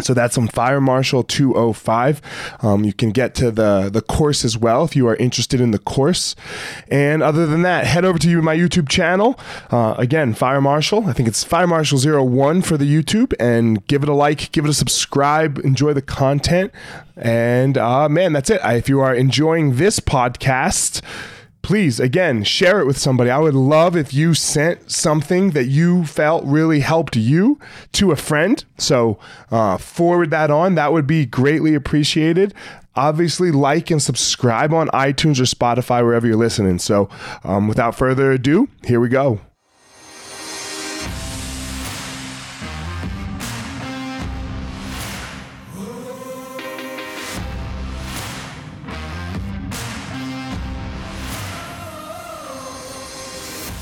[0.00, 2.20] So that's on Fire Marshal 205.
[2.62, 5.70] Um, you can get to the, the course as well if you are interested in
[5.70, 6.34] the course.
[6.90, 9.38] And other than that, head over to my YouTube channel.
[9.70, 11.06] Uh, again, Fire Marshal.
[11.06, 13.34] I think it's Fire Marshal 01 for the YouTube.
[13.38, 16.72] And give it a like, give it a subscribe, enjoy the content.
[17.16, 18.60] And uh, man, that's it.
[18.64, 21.02] I, if you are enjoying this podcast,
[21.64, 23.30] please again share it with somebody.
[23.30, 27.58] I would love if you sent something that you felt really helped you
[27.92, 28.62] to a friend.
[28.76, 29.18] So
[29.50, 30.74] uh, forward that on.
[30.74, 32.52] That would be greatly appreciated.
[32.96, 36.78] Obviously like and subscribe on itunes or spotify wherever you're listening.
[36.78, 37.08] So
[37.42, 39.40] um, without further ado here we go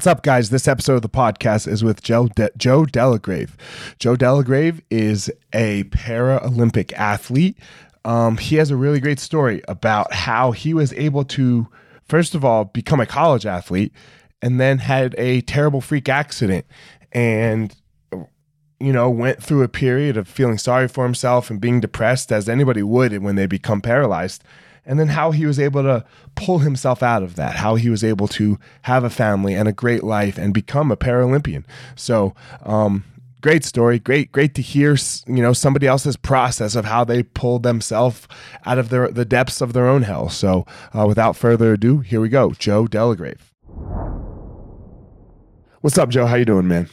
[0.00, 0.48] What's up, guys?
[0.48, 3.50] This episode of the podcast is with Joe De- Joe Delagrave.
[3.98, 7.58] Joe Delagrave is a Paralympic athlete.
[8.06, 11.68] Um, he has a really great story about how he was able to,
[12.08, 13.92] first of all, become a college athlete,
[14.40, 16.64] and then had a terrible freak accident,
[17.12, 17.76] and
[18.10, 22.48] you know went through a period of feeling sorry for himself and being depressed, as
[22.48, 24.42] anybody would when they become paralyzed
[24.84, 26.04] and then how he was able to
[26.34, 29.72] pull himself out of that, how he was able to have a family and a
[29.72, 31.64] great life and become a Paralympian.
[31.96, 33.04] So, um,
[33.40, 33.98] great story.
[33.98, 34.96] Great great to hear
[35.26, 38.28] you know somebody else's process of how they pulled themselves
[38.66, 40.28] out of their the depths of their own hell.
[40.28, 42.50] So uh, without further ado here we go.
[42.52, 43.40] Joe delagrave.
[45.80, 46.26] What's up joe?
[46.26, 46.88] How you doing man?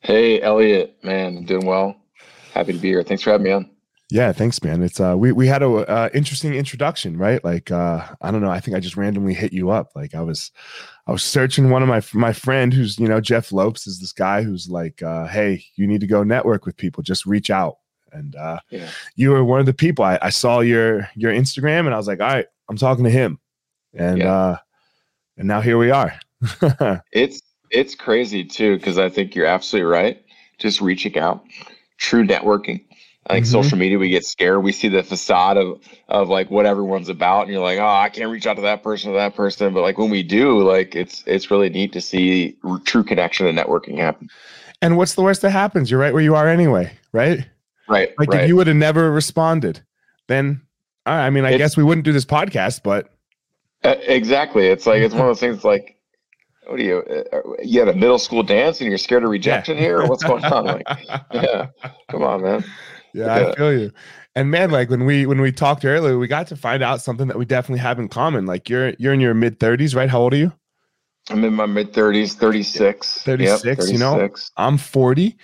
[0.00, 1.96] Hey elliot man doing well.
[2.52, 3.02] Happy to be here.
[3.02, 3.70] Thanks for having me on
[4.10, 4.82] yeah, thanks, man.
[4.82, 7.42] It's uh, we we had a uh, interesting introduction, right?
[7.44, 8.50] Like, uh, I don't know.
[8.50, 9.90] I think I just randomly hit you up.
[9.94, 10.50] Like, I was,
[11.06, 14.12] I was searching one of my my friend who's you know Jeff Lopes is this
[14.12, 17.02] guy who's like, uh, hey, you need to go network with people.
[17.02, 17.76] Just reach out.
[18.12, 18.90] And uh, yeah.
[19.14, 20.04] you were one of the people.
[20.04, 23.10] I, I saw your your Instagram, and I was like, all right, I'm talking to
[23.10, 23.38] him.
[23.94, 24.32] And yeah.
[24.32, 24.56] uh,
[25.36, 26.18] and now here we are.
[27.12, 27.40] it's
[27.70, 30.24] it's crazy too because I think you're absolutely right.
[30.58, 31.44] Just reaching out,
[31.96, 32.84] true networking
[33.26, 33.52] I think mm-hmm.
[33.52, 34.62] social media, we get scared.
[34.62, 38.08] We see the facade of of like what everyone's about, and you're like, oh, I
[38.08, 39.74] can't reach out to that person or that person.
[39.74, 43.58] But like when we do, like it's it's really neat to see true connection and
[43.58, 44.28] networking happen.
[44.80, 45.90] And what's the worst that happens?
[45.90, 47.46] You're right where you are anyway, right?
[47.88, 48.14] Right.
[48.18, 48.42] Like right.
[48.42, 49.82] if you would have never responded,
[50.28, 50.62] then
[51.04, 52.82] I mean, I it's, guess we wouldn't do this podcast.
[52.82, 53.12] But
[53.84, 55.62] uh, exactly, it's like it's one of those things.
[55.62, 56.00] Like
[56.70, 56.98] what do you
[57.32, 59.82] uh, you had a middle school dance and you're scared of rejection yeah.
[59.82, 60.86] here what's going on like
[61.32, 61.66] yeah
[62.08, 62.64] come on man
[63.14, 63.92] yeah, I feel you.
[64.34, 67.28] And man, like when we when we talked earlier, we got to find out something
[67.28, 68.46] that we definitely have in common.
[68.46, 70.08] Like you're you're in your mid thirties, right?
[70.08, 70.52] How old are you?
[71.28, 73.22] I'm in my mid thirties, 36.
[73.22, 73.92] 36, yep, 36.
[73.92, 74.30] you know.
[74.56, 75.36] I'm 40.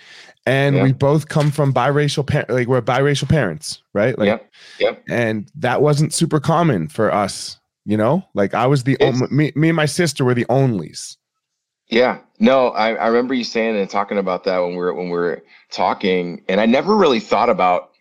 [0.45, 0.83] And yep.
[0.83, 4.17] we both come from biracial parents, like we're biracial parents, right?
[4.17, 4.51] Like yep.
[4.79, 5.03] Yep.
[5.09, 8.25] and that wasn't super common for us, you know?
[8.33, 11.17] Like I was the only me, me and my sister were the onlys.
[11.89, 12.19] Yeah.
[12.39, 15.17] No, I, I remember you saying and talking about that when we were when we
[15.17, 17.91] were talking, and I never really thought about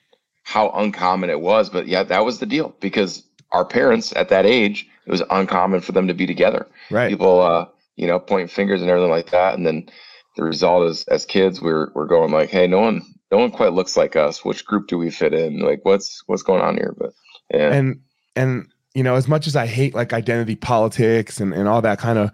[0.43, 4.47] how uncommon it was, but yeah, that was the deal because our parents at that
[4.47, 6.67] age, it was uncommon for them to be together.
[6.91, 7.09] Right.
[7.09, 7.67] People, uh,
[7.97, 9.89] you know, pointing fingers and everything like that, and then
[10.37, 13.73] the result is, as kids, we're we're going like, hey, no one, no one quite
[13.73, 14.45] looks like us.
[14.45, 15.61] Which group do we fit in?
[15.61, 16.95] Like, what's what's going on here?
[16.97, 17.13] But
[17.51, 18.01] yeah, and
[18.35, 21.99] and you know, as much as I hate like identity politics and and all that
[21.99, 22.31] kind of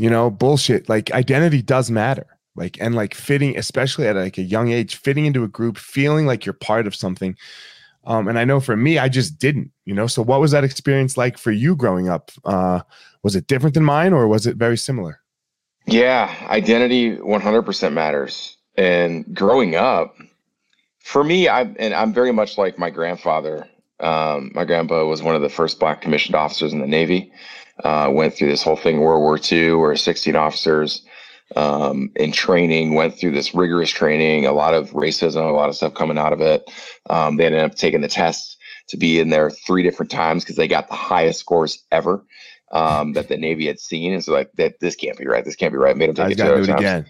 [0.00, 2.26] you know bullshit, like identity does matter.
[2.56, 6.26] Like and like fitting especially at like a young age fitting into a group feeling
[6.26, 7.36] like you're part of something
[8.04, 10.06] um, and i know for me i just didn't you know?
[10.06, 12.30] So what was that experience like for you growing up?
[12.44, 12.82] Uh,
[13.24, 15.20] was it different than mine or was it very similar?
[15.86, 18.56] Yeah identity 100% matters.
[18.76, 20.16] And growing up
[21.00, 23.66] for me i and i'm very much like my grandfather
[23.98, 27.32] um, my grandpa was one of the first black commissioned officers in the navy
[27.84, 31.02] Uh, went through this whole thing World War II, where 16 officers
[31.56, 35.76] um, in training went through this rigorous training, a lot of racism, a lot of
[35.76, 36.70] stuff coming out of it.
[37.08, 40.56] Um, they ended up taking the test to be in there three different times because
[40.56, 42.24] they got the highest scores ever
[42.72, 44.12] um, that the Navy had seen.
[44.12, 45.44] And so like that this can't be right.
[45.44, 45.96] This can't be right.
[45.96, 46.80] Made them take it two do it times.
[46.80, 47.06] again.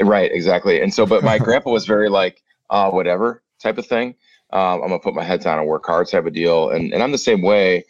[0.00, 0.80] Right, exactly.
[0.80, 4.14] And so, but my grandpa was very like, uh, whatever type of thing.
[4.52, 6.70] Um, I'm gonna put my head down and work hard type of deal.
[6.70, 7.84] And and I'm the same way.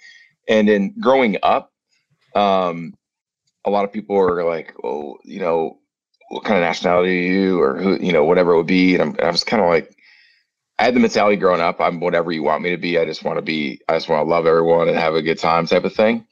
[0.49, 1.70] And in growing up,
[2.35, 2.95] um,
[3.65, 5.79] a lot of people are like, oh, you know,
[6.31, 8.95] what kind of nationality are you, or who, you know, whatever it would be.
[8.95, 9.95] And, I'm, I was kind of like,
[10.79, 11.81] I had the mentality growing up.
[11.81, 12.99] I'm whatever you want me to be.
[12.99, 13.81] I just want to be.
[13.89, 16.27] I just want to love everyone and have a good time type of thing.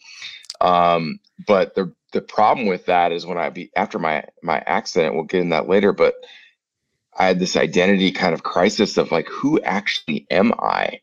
[0.60, 5.14] Um, but the the problem with that is when I be after my my accident,
[5.14, 6.14] we'll get in that later, but
[7.16, 11.00] I had this identity kind of crisis of like, who actually am I?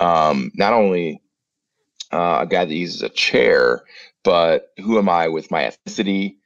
[0.00, 1.22] Um, not only
[2.12, 3.84] uh, a guy that uses a chair,
[4.24, 6.36] but who am I with my ethnicity?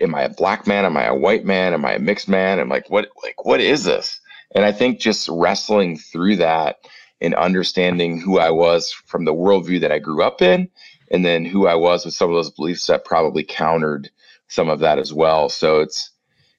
[0.00, 0.84] Am I a black man?
[0.84, 1.74] Am I a white man?
[1.74, 2.58] Am I a mixed man?
[2.58, 4.20] I'm like, what like what is this?
[4.54, 6.76] And I think just wrestling through that
[7.20, 10.68] and understanding who I was from the worldview that I grew up in
[11.10, 14.10] and then who I was with some of those beliefs that probably countered
[14.48, 15.48] some of that as well.
[15.48, 16.10] So it's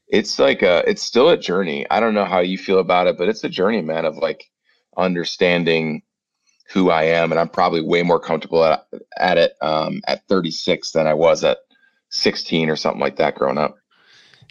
[0.08, 1.86] it's like a it's still a journey.
[1.90, 4.50] I don't know how you feel about it, but it's a journey, man, of like
[4.96, 6.04] understanding
[6.72, 8.86] who I am, and I'm probably way more comfortable at,
[9.18, 11.58] at it um, at 36 than I was at
[12.10, 13.76] 16 or something like that growing up.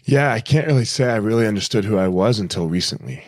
[0.05, 3.23] Yeah, I can't really say I really understood who I was until recently,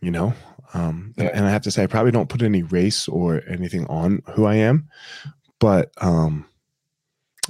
[0.00, 0.34] you know?
[0.74, 1.30] Um, and, Yeah.
[1.34, 4.44] and I have to say, I probably don't put any race or anything on who
[4.44, 4.88] I am,
[5.58, 6.44] but um,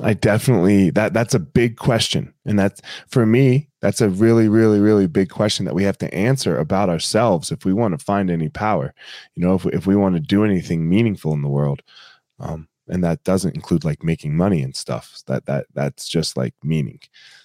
[0.00, 2.32] I definitely, that that's a big question.
[2.44, 6.12] And that's, for me, that's a really, really, really big question that we have to
[6.14, 8.94] answer about ourselves if we want to find any power,
[9.34, 11.82] you know, if, we- if we want to do anything meaningful in the world.
[12.38, 16.54] Um, and that doesn't include like making money and stuff that, that, that's just like
[16.62, 17.00] meaning.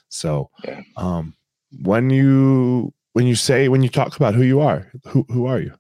[0.09, 0.81] So, Yeah.
[0.95, 1.35] um,
[1.81, 5.59] when you when you say when you talk about who you are, who who are
[5.59, 5.73] you?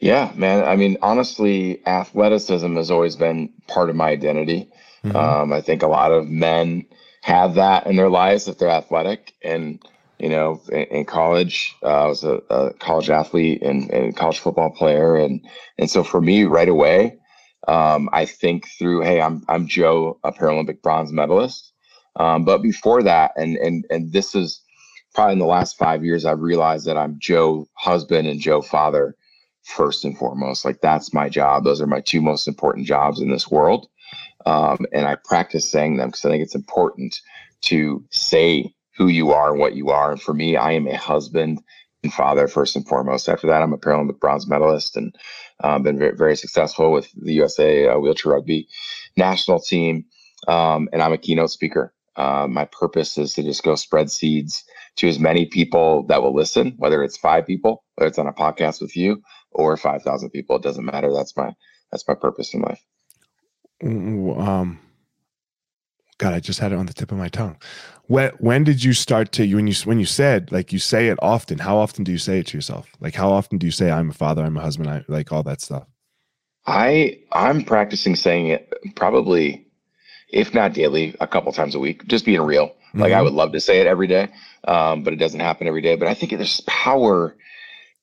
[0.00, 0.64] Yeah, man.
[0.64, 4.70] I mean, honestly, athleticism has always been part of my identity.
[5.04, 5.14] Mhm.
[5.14, 6.86] Um, I think a lot of men
[7.22, 9.34] have that in their lives if they're athletic.
[9.42, 9.82] And,
[10.18, 14.38] you know, in, in college, uh, I was a, a college athlete and, and college
[14.38, 15.16] football player.
[15.16, 15.46] And,
[15.78, 17.18] and so for me right away,
[17.66, 21.72] um, I think through, hey, I'm, I'm Joe, a Paralympic bronze medalist.
[22.16, 24.62] Um, but before that, and, and, and this is
[25.14, 29.14] probably in the last five years, I've realized that I'm Joe husband and Joe father
[29.64, 30.64] first and foremost.
[30.64, 31.64] Like that's my job.
[31.64, 33.88] Those are my two most important jobs in this world.
[34.46, 37.20] Um, and I practice saying them because I think it's important
[37.62, 40.12] to say who you are and what you are.
[40.12, 41.60] And for me, I am a husband
[42.02, 43.28] and father first and foremost.
[43.28, 45.14] After that, I'm a Paralympic bronze medalist and
[45.62, 48.68] um, been very, very successful with the USA uh, wheelchair rugby
[49.16, 50.04] national team.
[50.46, 51.92] Um, and I'm a keynote speaker.
[52.16, 54.64] Uh, my purpose is to just go spread seeds
[54.96, 58.32] to as many people that will listen, whether it's five people, whether it's on a
[58.32, 60.56] podcast with you, or 5,000 people.
[60.56, 61.12] It doesn't matter.
[61.12, 61.54] That's my
[61.90, 62.84] that's my purpose in life.
[63.82, 64.80] W- Um,
[66.18, 67.56] God, I just had it on the tip of my tongue.
[68.06, 71.18] When when did you start to when you when you said like you say it
[71.22, 71.58] often?
[71.58, 72.88] How often do you say it to yourself?
[73.00, 75.42] Like how often do you say I'm a father, I'm a husband, I like all
[75.44, 75.86] that stuff?
[76.66, 79.66] I I'm practicing saying it probably,
[80.30, 82.06] if not daily, a couple times a week.
[82.06, 82.74] Just being real.
[82.98, 83.24] Like I Mhm.
[83.24, 84.28] would love to say it every day,
[84.66, 85.96] um, but it doesn't happen every day.
[85.96, 87.36] But I think there's power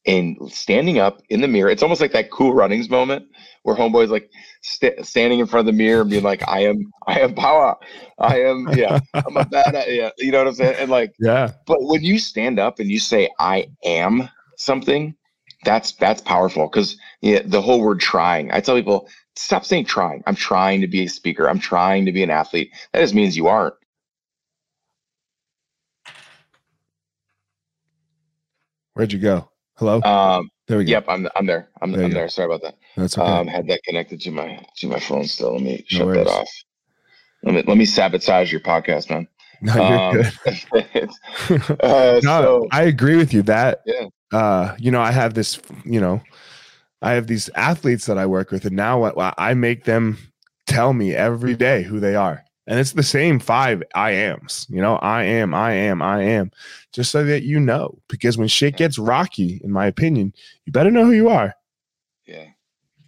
[0.05, 1.69] in standing up in the mirror.
[1.69, 3.27] It's almost like that cool runnings moment
[3.63, 4.29] where homeboy's like
[4.61, 7.75] st- standing in front of the mirror and being like, "I am, I am power.
[8.19, 10.75] I am, yeah, I'm a bad, yeah." You know what I'm saying?
[10.79, 11.51] And like, Yeah.
[11.65, 15.15] but when you stand up and you say I am something,
[15.63, 18.51] that's that's powerful because yeah, the whole word trying.
[18.51, 20.23] I tell people stop saying trying.
[20.27, 21.49] I'm trying to be a speaker.
[21.49, 22.71] I'm trying to be an athlete.
[22.93, 23.75] That just means you aren't.
[28.93, 29.49] Where'd you go?
[29.77, 30.01] Hello?
[30.03, 30.91] Um, there we go.
[30.91, 31.69] yep, I'm I'm there.
[31.81, 32.15] I'm There I'm go.
[32.15, 32.29] there.
[32.29, 32.75] Sorry about that.
[32.95, 33.31] That's okay.
[33.31, 35.53] Um, had that connected to my to my phone still.
[35.53, 36.25] Let me No shut worries.
[36.25, 36.49] that off.
[37.43, 39.27] Let me let me sabotage your podcast, man.
[39.61, 40.33] no, you're Um, good.
[41.83, 43.41] uh, no, so I agree with you.
[43.43, 44.07] That Yeah.
[44.31, 46.21] uh, you know, I have this, you know,
[47.01, 50.19] I have these athletes that I work with, and now what I make them
[50.67, 52.44] tell me every day who they are.
[52.67, 56.51] And it's the same five I ams, you know, I am, I am, I am,
[56.91, 57.99] just so that you know.
[58.07, 60.33] Because when shit gets rocky, in my opinion,
[60.65, 61.53] you better know who you are.
[62.25, 62.47] Yeah,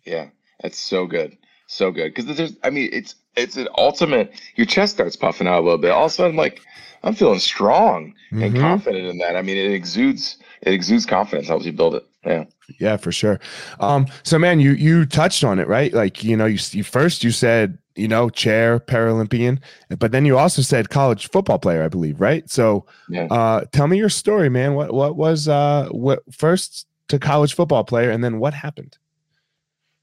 [0.05, 0.29] yeah,
[0.61, 1.35] that's so good,
[1.65, 2.13] so good.
[2.13, 4.39] Because there's, I mean, it's it's an ultimate.
[4.55, 5.91] Your chest starts puffing out a little bit.
[5.91, 6.61] All of a sudden, like
[7.03, 8.59] I'm feeling strong and Mhm.
[8.61, 9.35] confident in that.
[9.35, 11.47] I mean, it exudes it exudes confidence.
[11.47, 12.05] Helps you build it.
[12.25, 12.45] Yeah,
[12.79, 13.39] Yeah, for sure.
[13.79, 15.93] Um, so man, you you touched on it, right?
[15.93, 19.59] Like, you know, you, you first you said, you know, chair Paralympian,
[19.97, 22.49] but then you also said college football player, I believe, right?
[22.49, 23.25] So yeah.
[23.25, 24.73] uh tell me your story, man.
[24.73, 28.97] What what was uh what first to college football player and then what happened?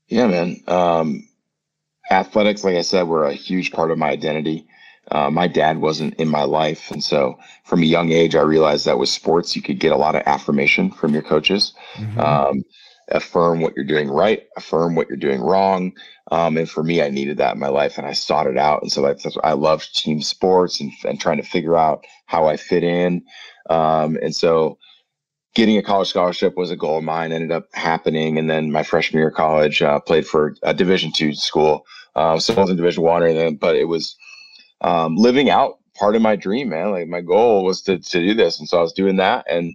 [0.08, 0.62] Yeah, man.
[0.66, 1.28] Um
[2.10, 4.66] athletics, like I said, were a huge part of my identity.
[5.10, 6.90] Uh, my dad wasn't in my life.
[6.90, 9.96] And so from a young age, I realized that with sports, you could get a
[9.96, 11.74] lot of affirmation from your coaches.
[11.94, 12.20] Mm-hmm.
[12.20, 12.64] Um,
[13.08, 15.92] affirm what you're doing right, affirm what you're doing wrong.
[16.32, 18.80] Um, and for me, I needed that in my life and I sought it out.
[18.80, 22.46] And so that's, that's I loved team sports and, and trying to figure out how
[22.46, 23.22] I fit in.
[23.68, 24.78] Um, and so
[25.54, 28.38] getting a college scholarship was a goal of mine, ended up happening.
[28.38, 31.84] And then my freshman year of college, uh, played for a division two school.
[32.16, 34.16] Uh, so I was in division one, and then, but it was,
[34.80, 36.90] um, living out part of my dream, man.
[36.90, 38.58] Like my goal was to, to do this.
[38.58, 39.44] And so I was doing that.
[39.48, 39.74] And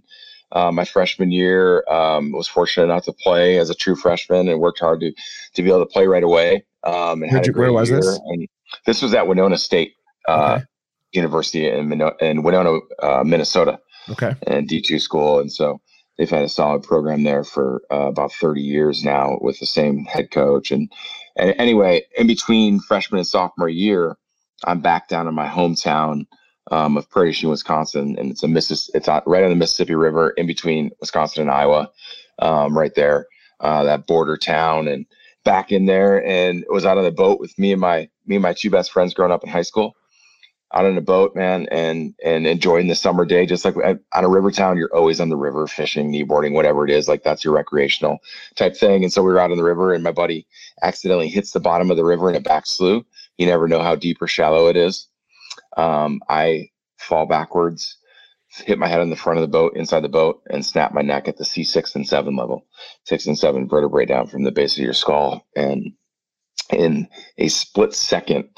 [0.52, 4.60] uh, my freshman year, um, was fortunate enough to play as a true freshman and
[4.60, 5.12] worked hard to,
[5.54, 6.64] to be able to play right away.
[6.84, 8.00] Um, and you, where was year.
[8.00, 8.18] this?
[8.26, 8.48] And
[8.86, 9.94] this was at Winona State
[10.28, 10.64] uh, okay.
[11.12, 13.78] University in, in Winona, uh, Minnesota.
[14.08, 14.34] Okay.
[14.46, 15.38] And D2 school.
[15.38, 15.80] And so
[16.18, 20.04] they've had a solid program there for uh, about 30 years now with the same
[20.04, 20.72] head coach.
[20.72, 20.90] And,
[21.36, 24.16] and anyway, in between freshman and sophomore year,
[24.64, 26.26] I'm back down in my hometown
[26.70, 28.90] um, of Prairie Chien, Wisconsin, and it's a Missis.
[28.94, 31.90] It's right on the Mississippi River, in between Wisconsin and Iowa,
[32.38, 33.26] um, right there,
[33.60, 35.06] uh, that border town, and
[35.44, 38.42] back in there, and was out on the boat with me and my me and
[38.42, 39.96] my two best friends growing up in high school,
[40.72, 43.46] out on a boat, man, and and enjoying the summer day.
[43.46, 46.90] Just like on a river town, you're always on the river, fishing, kneeboarding, whatever it
[46.90, 47.08] is.
[47.08, 48.18] Like that's your recreational
[48.54, 49.02] type thing.
[49.02, 50.46] And so we were out on the river, and my buddy
[50.82, 53.02] accidentally hits the bottom of the river in a back slough
[53.40, 55.08] you never know how deep or shallow it is.
[55.74, 56.68] Um, I
[56.98, 57.96] fall backwards,
[58.50, 61.00] hit my head on the front of the boat, inside the boat, and snap my
[61.00, 62.66] neck at the C6 and 7 level.
[63.04, 65.46] Six and seven vertebrae down from the base of your skull.
[65.56, 65.94] And
[66.70, 68.50] in a split second,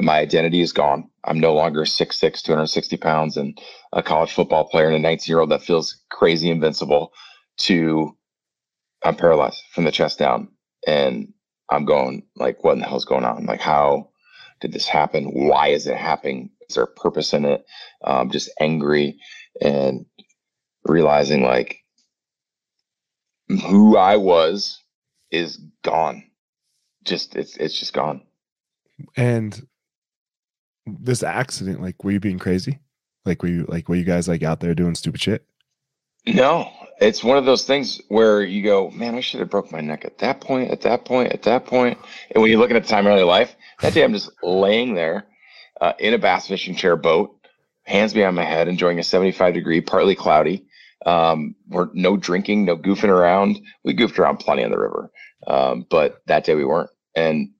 [0.00, 1.10] my identity is gone.
[1.24, 3.60] I'm no longer 6'6, 260 pounds, and
[3.92, 7.12] a college football player and a 19 year old that feels crazy invincible
[7.62, 8.16] to
[9.02, 10.50] I'm paralyzed from the chest down.
[10.86, 11.32] And
[11.68, 13.46] I'm going, like, what in the hell's going on?
[13.46, 14.09] Like, how
[14.60, 15.24] did this happen?
[15.24, 16.50] Why is it happening?
[16.68, 17.64] Is there a purpose in it?
[18.04, 19.18] Um, just angry
[19.60, 20.06] and
[20.84, 21.78] realizing like
[23.48, 24.80] who I was
[25.30, 26.24] is gone.
[27.04, 28.22] Just it's it's just gone.
[29.16, 29.66] And
[30.86, 32.78] this accident, like, were you being crazy?
[33.24, 35.46] Like, were you like were you guys like out there doing stupid shit?
[36.26, 39.80] No, it's one of those things where you go, man, I should have broke my
[39.80, 41.98] neck at that point, at that point, at that point.
[42.30, 44.94] And when you're looking at the time of your life, that day I'm just laying
[44.94, 45.26] there
[45.80, 47.34] uh, in a bass fishing chair boat,
[47.84, 50.66] hands behind my head, enjoying a 75 degree, partly cloudy.
[51.06, 53.58] Um, we're no drinking, no goofing around.
[53.82, 55.10] We goofed around plenty on the river,
[55.46, 57.52] um, but that day we weren't, and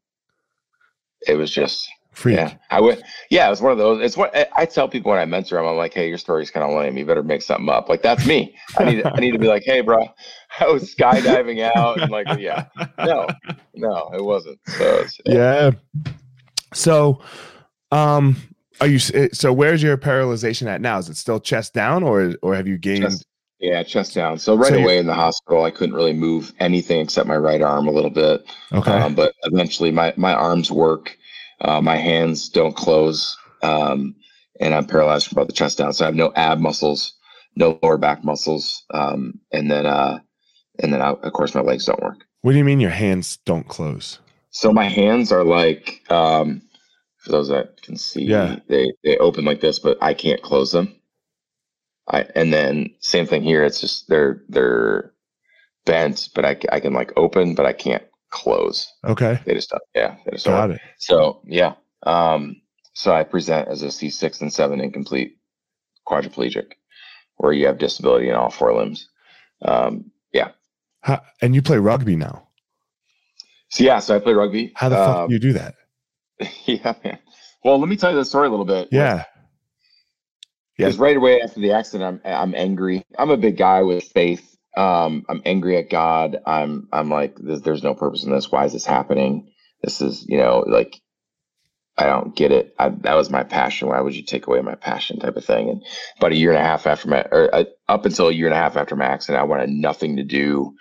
[1.27, 2.37] it was just Freak.
[2.37, 3.03] Yeah, I would.
[3.31, 4.03] Yeah, it was one of those.
[4.03, 5.67] It's what I tell people when I mentor them.
[5.67, 6.97] I'm like, hey, your story's kind of lame.
[6.97, 7.89] You better make something up.
[7.89, 8.57] Like that's me.
[8.79, 9.07] I need.
[9.07, 10.09] I need to be like, hey, bro,
[10.61, 12.67] I was skydiving out, and like, yeah,
[12.99, 13.29] no,
[13.75, 14.59] no, it wasn't.
[14.67, 15.35] So yeah.
[15.35, 15.71] yeah.
[16.75, 17.23] So,
[17.93, 18.37] um,
[18.81, 18.99] are you?
[18.99, 20.99] So where's your paralyzation at now?
[20.99, 23.05] Is it still chest down, or or have you gained?
[23.05, 23.25] Chest,
[23.61, 24.39] yeah, chest down.
[24.39, 27.63] So right so away in the hospital, I couldn't really move anything except my right
[27.63, 28.45] arm a little bit.
[28.73, 28.91] Okay.
[28.91, 31.17] Um, but eventually, my my arms work
[31.61, 34.15] uh, my hands don't close, um,
[34.61, 35.93] and I'm paralyzed from about the chest down.
[35.93, 37.15] So I have no ab muscles,
[37.57, 40.21] no lower back muscles, um, and then uh,
[40.83, 42.25] and then I, of course my legs don't work.
[42.43, 44.19] What do you mean your hands don't close?
[44.51, 46.63] So my hands are like um,
[47.19, 48.59] for those that can see, yeah.
[48.69, 50.95] they they open like this, but I can't close them.
[52.09, 53.65] I and then same thing here.
[53.65, 55.13] It's just they're they're
[55.85, 58.93] bent, but I I can like open, but I can't close.
[59.05, 59.41] Okay.
[59.45, 59.83] They just don't.
[59.95, 60.17] Yeah.
[60.25, 60.77] They just Got don't.
[60.77, 60.81] it.
[60.99, 61.75] So yeah.
[62.05, 62.63] Um,
[62.95, 65.37] so I present as a C6 and 7 incomplete
[66.07, 66.73] quadriplegic,
[67.37, 69.09] where you have disability in all four limbs.
[69.63, 70.51] Um, yeah.
[71.03, 72.49] How, and you play rugby now.
[73.71, 74.73] So yeah, so I play rugby.
[74.75, 75.75] How the fuck um, do you do that?
[76.65, 77.19] Yeah, man.
[77.65, 78.89] Well, let me tell you the story a little bit.
[78.91, 79.25] Yeah.
[80.77, 81.05] Because yeah.
[81.05, 83.05] right away after the accident, I'm I'm angry.
[83.19, 86.39] I'm a big guy with faith um, I'm angry at God.
[86.47, 88.51] I'm I'm like, there's, no purpose in this.
[88.51, 89.53] Why is this happening?
[89.83, 91.01] This is, you know, like
[91.99, 92.75] I don't get it.
[92.79, 93.89] I, that was my passion.
[93.89, 95.69] Why would you take away my passion, type of thing?
[95.69, 95.85] And
[96.19, 98.55] about a year and a half after my, or uh, up until a year and
[98.55, 100.75] a half after my accident, I wanted nothing to do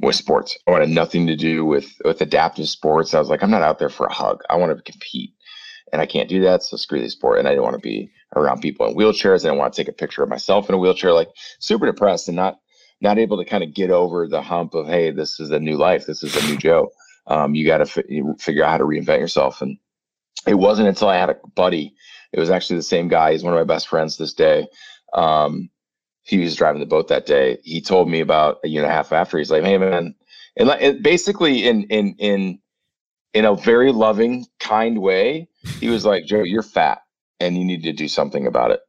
[0.00, 0.56] with sports.
[0.66, 3.14] I wanted nothing to do with with adaptive sports.
[3.14, 4.42] I was like, I'm not out there for a hug.
[4.50, 5.32] I want to compete,
[5.92, 6.62] and I can't do that.
[6.62, 7.38] So screw the sport.
[7.38, 9.40] And I didn't want to be around people in wheelchairs.
[9.40, 11.12] I didn't want to take a picture of myself in a wheelchair.
[11.12, 12.58] Like super depressed and not
[13.04, 15.76] not able to kind of get over the hump of, hey, this is a new
[15.76, 16.90] life, this is a new Joe.
[17.28, 19.62] Um, you got to f- figure out how to reinvent yourself.
[19.62, 19.78] And
[20.46, 21.94] it wasn't until I had a buddy.
[22.32, 23.32] It was actually the same guy.
[23.32, 24.66] He's one of my best friends this day.
[25.12, 25.70] Um,
[26.22, 27.58] he was driving the boat that day.
[27.62, 29.38] He told me about a year and a half after.
[29.38, 30.14] He's like, "Hey, man,"
[30.56, 32.58] and, and basically in in in
[33.34, 35.48] in a very loving, kind way,
[35.80, 37.00] he was like, "Joe, you're fat,
[37.40, 38.80] and you need to do something about it."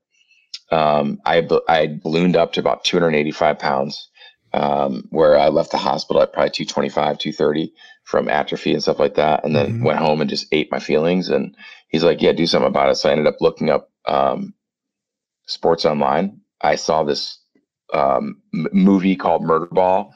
[0.71, 4.09] Um, I I ballooned up to about 285 pounds,
[4.53, 9.15] um, where I left the hospital at probably 225, 230 from atrophy and stuff like
[9.15, 9.83] that, and then mm-hmm.
[9.83, 11.29] went home and just ate my feelings.
[11.29, 11.55] And
[11.89, 14.53] he's like, "Yeah, do something about it." So I ended up looking up um,
[15.45, 17.39] sports online I saw this
[17.93, 20.11] um, m- movie called Murderball.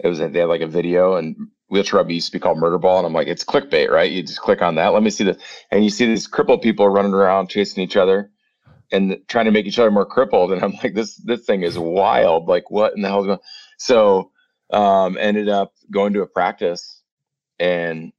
[0.00, 1.36] It was they had like a video and
[1.68, 4.10] wheelchair rugby used to be called murder ball and I'm like, it's clickbait, right?
[4.10, 4.92] You just click on that.
[4.92, 5.38] Let me see this,
[5.70, 8.30] and you see these crippled people running around chasing each other
[8.92, 10.52] and trying to make each other more crippled.
[10.52, 12.48] And I'm like, this this thing is wild.
[12.48, 13.38] Like, what in the hell is going?
[13.78, 14.30] So,
[14.70, 17.02] um, ended up going to a practice
[17.58, 18.12] and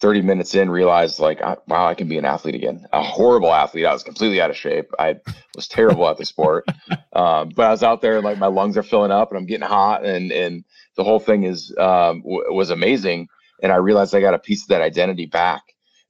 [0.00, 2.86] 30 minutes in realized like wow i can be an athlete again.
[2.92, 3.84] A horrible athlete.
[3.86, 4.90] I was completely out of shape.
[4.98, 5.16] I
[5.54, 6.64] was terrible at the sport.
[7.12, 9.44] Um, but i was out there and like my lungs are filling up and i'm
[9.44, 13.26] getting hot and and the whole thing is um, w- was amazing.
[13.64, 15.62] And i realized i got a piece of that identity back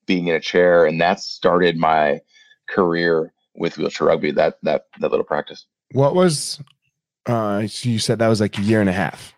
[0.06, 0.84] being in a chair.
[0.84, 2.20] And that started my
[2.68, 6.60] career with wheelchair rugby that that that little practice what was
[7.26, 9.32] uh you said that was like a year and a half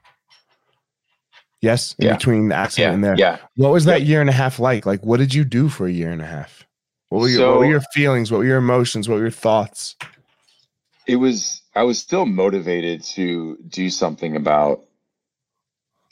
[1.62, 2.16] Yes, in yeah.
[2.16, 2.94] between the accident yeah.
[2.94, 3.14] and there.
[3.16, 3.38] Yeah.
[3.54, 4.84] What was that year and a half like?
[4.84, 6.66] Like, what did you do for a year and a half?
[7.08, 8.32] What were your, so, what were your feelings?
[8.32, 9.08] What were your emotions?
[9.08, 9.94] What were your thoughts?
[11.06, 11.62] It was.
[11.74, 14.84] I was still motivated to do something about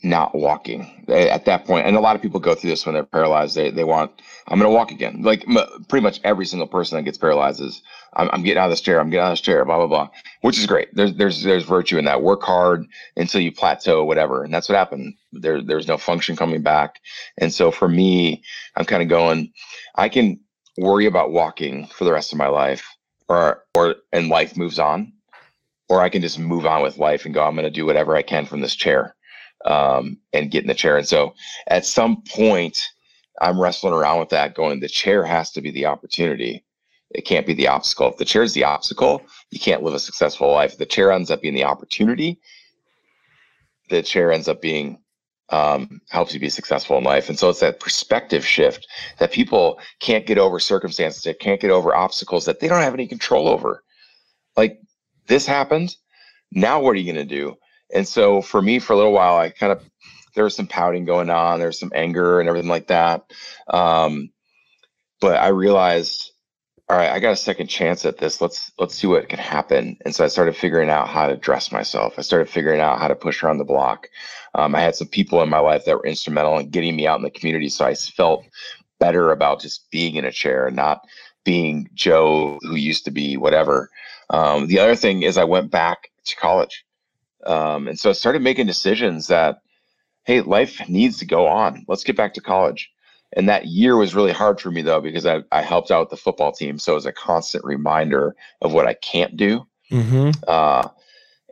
[0.03, 1.69] not walking at that.
[1.69, 3.55] And a lot of people go through this when they're paralyzed.
[3.55, 4.11] They they want
[4.49, 5.23] I'm going to walk again.
[5.23, 7.83] Like m- pretty much every single person that gets paralyzed is
[8.15, 8.99] I'm, I'm, getting out of this chair.
[8.99, 9.65] I'm getting out of this chair.
[9.65, 10.09] Blah blah blah.
[10.41, 10.95] Which is great.
[10.95, 12.23] There's there's there's virtue in that.
[12.23, 14.43] Work hard until you plateau, whatever.
[14.43, 15.15] And that's what happened.
[15.33, 17.01] There there's no function coming back.
[17.39, 18.43] And so for me,
[18.77, 19.53] I'm kind of going.
[19.97, 20.41] I can
[20.79, 22.87] worry about walking for the rest of my life,
[23.29, 25.13] or or and life moves on,
[25.91, 27.45] or I can just move on with life and go.
[27.45, 29.15] I'm going to do whatever I can from this chair
[29.65, 30.97] um, and get in the chair.
[30.97, 31.35] And so
[31.69, 32.89] at some point,
[33.41, 36.65] I'm wrestling around with that, going, the chair has to be the opportunity.
[37.11, 38.09] It can't be the obstacle.
[38.09, 40.73] If the chair is the obstacle, you can't live a successful life.
[40.73, 42.39] If the chair ends up being the opportunity,
[43.89, 44.99] the chair ends up being
[45.51, 47.29] um, helps you be successful in life.
[47.29, 48.87] And so it's that perspective shift
[49.19, 52.95] that people can't get over circumstances, they can't get over obstacles that they don't have
[52.95, 53.83] any control over.
[54.57, 54.79] Like
[55.27, 55.97] this happened.
[56.53, 57.57] Now what are you going to do?
[57.95, 59.83] And so for me, for a little while, I kind of
[60.35, 63.25] there was some pouting going on, there was some anger and everything like that.
[63.69, 64.31] Um,
[65.21, 66.33] but I realized,
[66.89, 68.41] all right, I got a second chance at this.
[68.41, 69.97] Let's let's see what can happen.
[70.05, 72.15] And so I started figuring out how to dress myself.
[72.19, 74.09] I started figuring out how to push around the block.
[74.55, 77.19] Um, I had some people in my life that were instrumental in getting me out
[77.19, 78.45] in the community, so I felt
[78.99, 81.07] better about just being in a chair and not
[81.45, 83.91] being Joe who used to be whatever.
[84.29, 86.85] Um, the other thing is I went back to college.
[87.47, 89.63] Um, and so I started making decisions that,
[90.25, 91.85] hey, life needs to go on.
[91.89, 92.91] Let's get back to college.
[93.33, 96.17] And that year was really hard for me though, because I, I helped out the
[96.17, 96.79] football team.
[96.79, 99.67] So it was a constant reminder of what I can't do.
[99.91, 100.31] Mm-hmm.
[100.47, 100.89] Uh,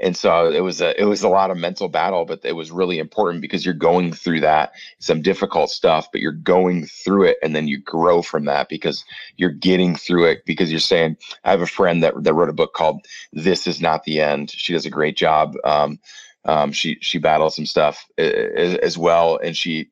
[0.01, 2.71] and so it was a it was a lot of mental battle but it was
[2.71, 7.37] really important because you're going through that some difficult stuff but you're going through it
[7.43, 9.05] and then you grow from that because
[9.37, 12.53] you're getting through it because you're saying i have a friend that, that wrote a
[12.53, 14.51] book called this is not the end.
[14.51, 15.55] She does a great job.
[15.65, 15.99] Um,
[16.45, 19.39] um, she she battles some stuff as, as well.
[19.43, 19.91] And she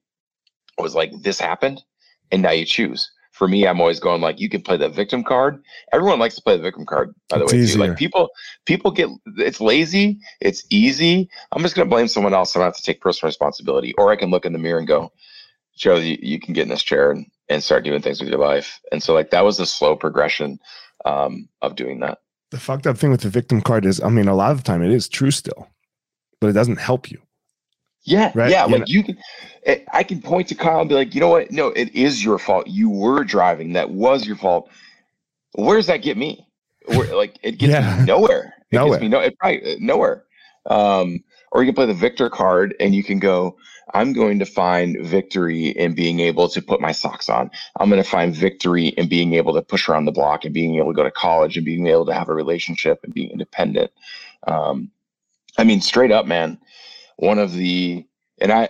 [0.79, 1.83] was like this happened
[2.31, 5.23] and now you choose for me, I'm always going like you can play the victim
[5.23, 5.63] card.
[5.93, 7.67] Everyone likes to play the victim card, by the it's way.
[7.67, 7.79] Too.
[7.79, 8.31] Like people,
[8.65, 11.29] people get it's lazy, it's easy.
[11.53, 12.57] I'm just gonna blame someone else.
[12.57, 14.89] I don't have to take personal responsibility, or I can look in the mirror and
[14.89, 15.13] go,
[15.77, 18.39] Joe, you, you can get in this chair and, and start doing things with your
[18.39, 18.81] life.
[18.91, 20.59] And so like that was the slow progression
[21.05, 22.19] um, of doing that.
[22.53, 24.63] The fucked up thing with the victim card is, I mean, a lot of the
[24.63, 25.69] time it is true still,
[26.41, 27.21] but it doesn't help you.
[28.05, 28.51] Yeah, right?
[28.51, 28.65] yeah.
[28.67, 28.87] You like know?
[28.89, 29.19] you can,
[29.93, 31.51] I can point to Kyle and be like, you know what?
[31.51, 32.67] No, it is your fault.
[32.67, 33.73] You were driving.
[33.73, 34.71] That was your fault.
[35.53, 36.47] Where does that get me?
[36.87, 37.99] Where, like it gets yeah.
[37.99, 38.55] me nowhere.
[38.71, 38.93] It nowhere.
[38.93, 40.25] gets me no, it probably uh, nowhere.
[40.67, 43.57] Um, or you can play the victor card and you can go,
[43.95, 47.51] I'm going to find victory in being able to put my socks on.
[47.79, 50.77] I'm going to find victory in being able to push around the block and being
[50.77, 53.91] able to go to college and being able to have a relationship and being independent.
[54.47, 54.91] Um,
[55.57, 56.59] I mean, straight up, man
[57.17, 58.07] one of the
[58.41, 58.69] and I,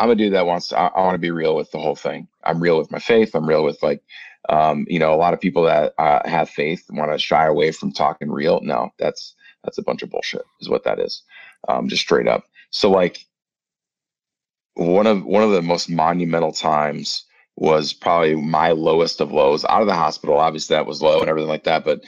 [0.00, 1.78] I am a dude that wants to, I, I want to be real with the
[1.78, 2.26] whole thing.
[2.44, 3.34] I'm real with my faith.
[3.34, 4.02] I'm real with like
[4.48, 7.72] um, you know, a lot of people that uh, have faith want to shy away
[7.72, 8.60] from talking real.
[8.62, 9.34] No, that's
[9.64, 11.22] That's a bunch of bullshit, is what that is.
[11.68, 12.44] Um, just straight up.
[12.70, 13.26] So like
[14.74, 17.24] one of one of the most monumental times
[17.56, 20.38] was probably my lowest of lows out of the hospital.
[20.38, 22.00] Obviously that was low and everything like that, but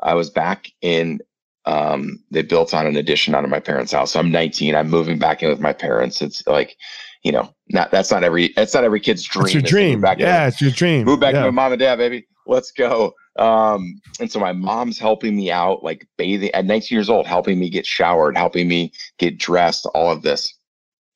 [0.00, 1.20] I was back in
[1.66, 4.12] um, they built on an addition out of my parents' house.
[4.12, 4.74] So I'm 19.
[4.74, 6.22] I'm moving back in with my parents.
[6.22, 6.76] It's like,
[7.22, 9.46] you know, not that's not every that's not every kid's dream.
[9.46, 10.00] It's your dream.
[10.00, 11.04] Back yeah, it's your dream.
[11.04, 11.40] Move back yeah.
[11.40, 12.26] to my mom and dad, baby.
[12.46, 13.14] Let's go.
[13.36, 17.58] Um, and so my mom's helping me out, like bathing at 19 years old, helping
[17.58, 20.52] me get showered, helping me get dressed, all of this.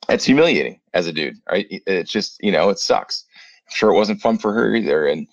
[0.09, 1.67] It's humiliating as a dude, right?
[1.71, 3.25] It's just, you know, it sucks.
[3.69, 5.07] I'm sure it wasn't fun for her either.
[5.07, 5.27] And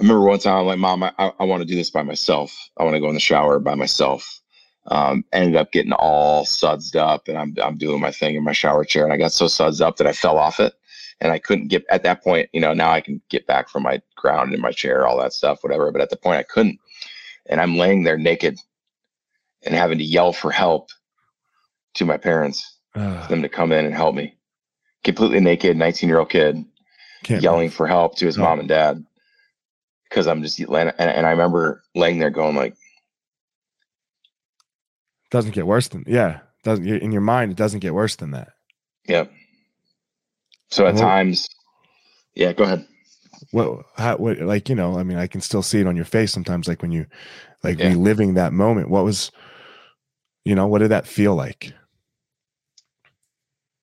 [0.00, 2.56] I remember one time I'm like, Mom, I, I want to do this by myself.
[2.78, 4.37] I want to go in the shower by myself.
[4.90, 8.52] Um, ended up getting all sudsed up and I'm, I'm doing my thing in my
[8.52, 9.04] shower chair.
[9.04, 10.72] And I got so sudsed up that I fell off it
[11.20, 13.82] and I couldn't get at that point, you know, now I can get back from
[13.82, 15.90] my ground in my chair, all that stuff, whatever.
[15.90, 16.78] But at the point I couldn't.
[17.46, 18.58] And I'm laying there naked
[19.64, 20.90] and having to yell for help
[21.94, 24.36] to my parents uh, for them to come in and help me.
[25.04, 26.64] Completely naked, 19 year old kid
[27.28, 27.74] yelling move.
[27.74, 28.42] for help to his oh.
[28.42, 29.04] mom and dad
[30.08, 30.88] because I'm just laying.
[30.98, 32.74] And, and I remember laying there going like,
[35.30, 36.40] doesn't get worse than yeah.
[36.64, 38.48] Doesn't in your mind it doesn't get worse than that.
[39.06, 39.32] Yep.
[40.70, 41.48] So at times,
[42.34, 42.86] yeah, go ahead.
[43.52, 46.04] What, how, what, like, you know, I mean, I can still see it on your
[46.04, 47.06] face sometimes, like when you,
[47.62, 47.88] like, yeah.
[47.88, 48.90] reliving that moment.
[48.90, 49.30] What was,
[50.44, 51.72] you know, what did that feel like?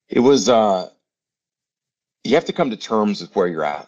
[0.09, 0.89] It was, uh,
[2.23, 3.87] you have to come to terms with where you're at.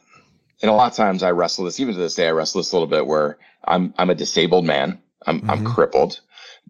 [0.64, 2.72] And a lot of times I wrestle this, even to this day, I wrestle this
[2.72, 5.00] a little bit where I'm, I'm a disabled man.
[5.28, 5.50] I'm, mm-hmm.
[5.52, 6.22] I'm crippled,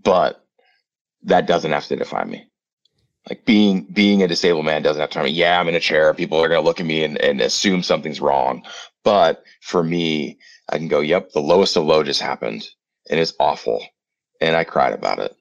[0.04, 0.46] but
[1.28, 2.50] that doesn't have to define me.
[3.30, 5.38] Like being being a disabled man doesn't have to define me.
[5.38, 6.14] yeah i'm in a chair.
[6.14, 8.64] People are going to look at me and, and assume something's wrong.
[9.04, 12.68] But for me i can go yep the lowest of low just happened
[13.10, 13.86] and it's awful
[14.42, 15.36] and i cried about it.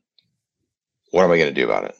[1.12, 1.96] What am i going to do about it?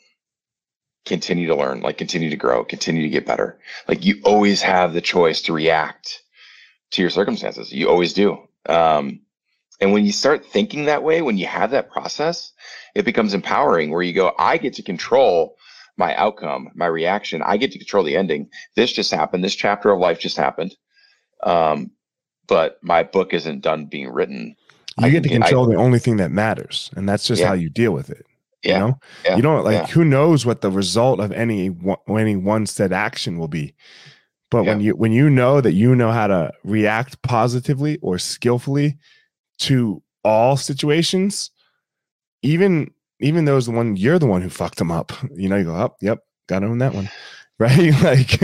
[1.04, 3.58] Continue to learn like continue to grow continue to get better.
[3.86, 6.22] Like you always have the choice to react
[6.90, 7.72] to your circumstances.
[7.72, 8.38] You always do.
[8.68, 9.20] Um,
[9.80, 12.52] and when you start thinking that way when you have that process
[12.96, 15.56] it becomes empowering where you go i get to control
[15.96, 17.42] my outcome, my reaction.
[17.42, 18.48] I get to control the ending.
[18.74, 19.42] This just happened.
[19.42, 20.76] This chapter of life just happened.
[21.42, 21.90] Um,
[22.46, 24.56] but my book isn't done being written.
[24.98, 27.48] You I get to control I, the only thing that matters, and that's just yeah.
[27.48, 28.24] how you deal with it.
[28.62, 28.72] Yeah.
[28.72, 29.36] You know, yeah.
[29.36, 29.86] you don't like yeah.
[29.86, 31.74] who knows what the result of any
[32.08, 33.74] any one said action will be.
[34.50, 38.96] But when you when you know that you know how to react positively or skillfully
[39.58, 41.50] to all situations,
[42.46, 45.56] even even though it's the one you're the one who fucked them up, you know,
[45.56, 47.10] you go, up, oh, yep, got to own that one,
[47.58, 47.92] right?
[48.02, 48.40] like,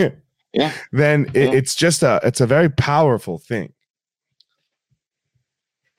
[0.51, 0.73] yeah.
[0.91, 1.51] Then it, yeah.
[1.51, 3.73] it's just a it's a very powerful thing.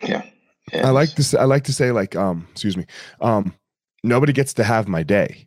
[0.02, 0.24] Yeah.
[0.72, 2.86] I like to I like to say like um excuse me
[3.20, 3.54] um
[4.02, 5.46] nobody gets to have my day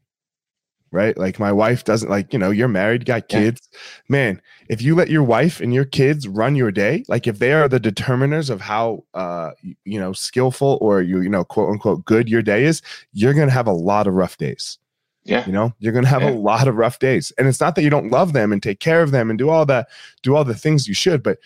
[0.92, 1.18] right?
[1.18, 3.68] Like my wife doesn't like, you know, you're married, got kids.
[3.72, 3.80] Yeah.
[4.10, 7.54] Man, if you let your wife and your kids run your day, like if they
[7.54, 9.52] are the determiners of how uh
[9.84, 12.82] you know, skillful or you you know, quote unquote good your day is,
[13.14, 14.78] you're going to have a lot of rough days.
[15.24, 15.46] Yeah.
[15.46, 16.32] You know, you're going to have yeah.
[16.32, 17.34] a lot of rough days.
[17.38, 19.50] And it's not that you don't love them and take care of them and do
[19.50, 19.90] all that
[20.24, 21.38] do all the things you should, but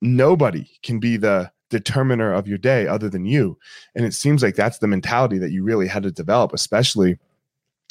[0.00, 3.58] nobody can be the determiner of your day other than you.
[3.96, 7.18] And it seems like that's the mentality that you really had to develop, especially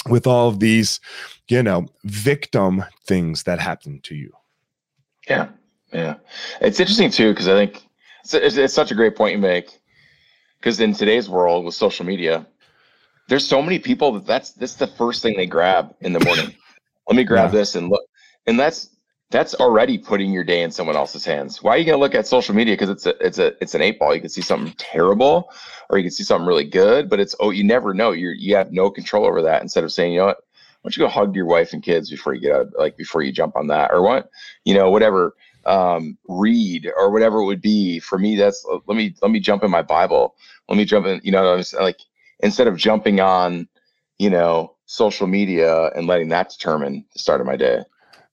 [0.10, 1.00] with all of these,
[1.48, 4.32] you know, victim things that happen to you.
[5.30, 5.50] Yeah,
[5.94, 6.16] yeah,
[6.62, 7.86] it's interesting too because I think
[8.24, 9.80] it's, it's, it's such a great point you make.
[10.60, 12.48] Because in today's world with social media,
[13.28, 16.56] there's so many people that that's that's the first thing they grab in the morning.
[17.08, 17.60] Let me grab yeah.
[17.60, 18.04] this and look,
[18.48, 18.90] and that's
[19.30, 21.64] that's already putting your day in someone else's hands.
[21.64, 22.74] Why are you going to look at social media?
[22.74, 24.14] Because it's a it's a it's an eight ball.
[24.14, 25.52] You can see something terrible,
[25.90, 27.10] or you can see something really good.
[27.10, 28.12] But it's oh, you never know.
[28.12, 29.62] You you have no control over that.
[29.62, 30.38] Instead of saying, you know what,
[30.82, 33.24] why don't you go hug your wife and kids before you get out, like before
[33.24, 34.30] you jump on that, or what,
[34.66, 35.36] you know, whatever.
[35.66, 37.98] Um, read or whatever it would be.
[38.00, 40.36] For me, that's let me let me jump in my Bible.
[40.68, 41.22] Let me jump in.
[41.24, 42.02] You know, like
[42.42, 43.70] instead of jumping on,
[44.20, 47.80] you know, social media and letting that determine the start of my day.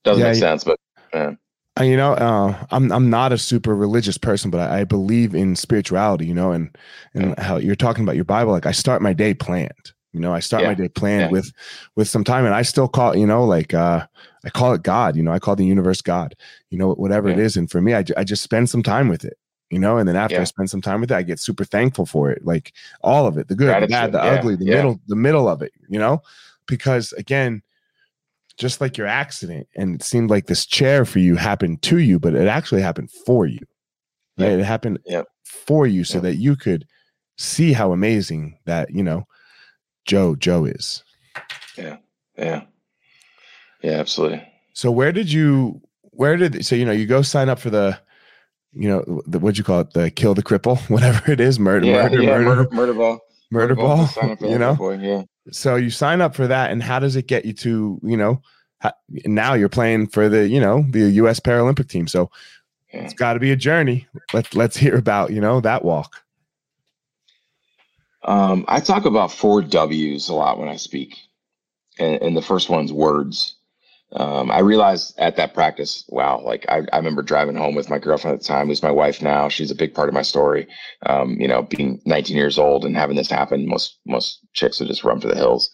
[0.02, 0.79] Doesn't yeah, make sense, but
[1.12, 1.32] yeah.
[1.78, 5.34] Uh, you know, uh, I'm I'm not a super religious person, but I, I believe
[5.34, 6.26] in spirituality.
[6.26, 6.76] You know, and
[7.14, 8.52] and how you're talking about your Bible.
[8.52, 9.92] Like I start my day planned.
[10.12, 10.70] You know, I start yeah.
[10.70, 11.30] my day planned yeah.
[11.30, 11.52] with
[11.94, 14.06] with some time, and I still call you know like uh,
[14.44, 15.16] I call it God.
[15.16, 16.34] You know, I call the universe God.
[16.70, 17.34] You know, whatever yeah.
[17.34, 19.38] it is, and for me, I, I just spend some time with it.
[19.70, 22.04] You know, and then after I spend some time with it, I get super thankful
[22.04, 23.88] for it, like all of it, the good, Gratitude.
[23.88, 25.72] the bad, the ugly, the middle, the middle of it.
[25.88, 26.22] You know,
[26.66, 27.62] because again,
[28.60, 32.18] just like your accident and it seemed like this chair for you happened to you
[32.18, 33.58] but it actually happened for you
[34.38, 34.60] right yep.
[34.60, 35.26] it happened yep.
[35.44, 36.22] for you so yep.
[36.22, 36.86] that you could
[37.38, 39.26] see how amazing that you know
[40.04, 41.02] Joe Joe is.
[41.76, 41.96] Yeah.
[42.36, 42.62] Yeah.
[43.82, 44.46] Yeah, absolutely.
[44.74, 47.98] So where did you where did so you know you go sign up for the
[48.72, 51.86] you know the, what'd you call it the kill the cripple whatever it is murder
[51.86, 53.20] Yeah, murder, yeah, murder murder, ball.
[53.50, 55.22] murder Murder ball for you know boy, yeah.
[55.52, 58.40] So you sign up for that and how does it get you to you know
[58.82, 61.40] ha- now you're playing for the you know the U.S.
[61.40, 62.30] Paralympic team so
[62.92, 66.24] it's got to be a journey let's let's hear about you know that walk
[68.22, 71.16] Um, I talk about four W's a lot when I speak,
[71.98, 73.56] and, and the first one's words.
[74.12, 77.98] Um, I realized at that practice, wow, like I, I remember driving home with my
[77.98, 79.48] girlfriend at the time, who's my wife now.
[79.48, 80.66] She's a big part of my story.
[81.06, 84.88] Um, you know, being 19 years old and having this happen, most most chicks would
[84.88, 85.70] just run for the hills.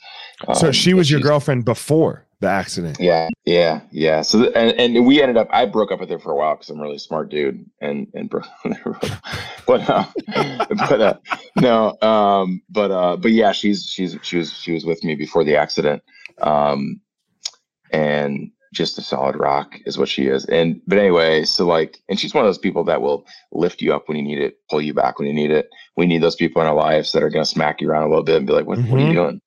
[0.54, 4.22] so Um, she was your girlfriend before the accident Yeah, yeah, yeah.
[4.22, 5.48] So th- and, and we ended up.
[5.50, 8.06] I broke up with her for a while because I'm a really smart dude, and
[8.14, 8.30] and
[9.66, 10.04] but uh,
[10.88, 11.14] but uh,
[11.56, 15.44] no, um, but uh, but yeah, she's she's she was she was with me before
[15.44, 16.02] the accident,
[16.42, 17.00] um,
[17.92, 20.44] and just a solid rock is what she is.
[20.46, 23.94] And but anyway, so like, and she's one of those people that will lift you
[23.94, 25.68] up when you need it, pull you back when you need it.
[25.96, 28.24] We need those people in our lives that are gonna smack you around a little
[28.24, 29.12] bit and be like, "What, what are you mm-hmm.
[29.14, 29.40] doing?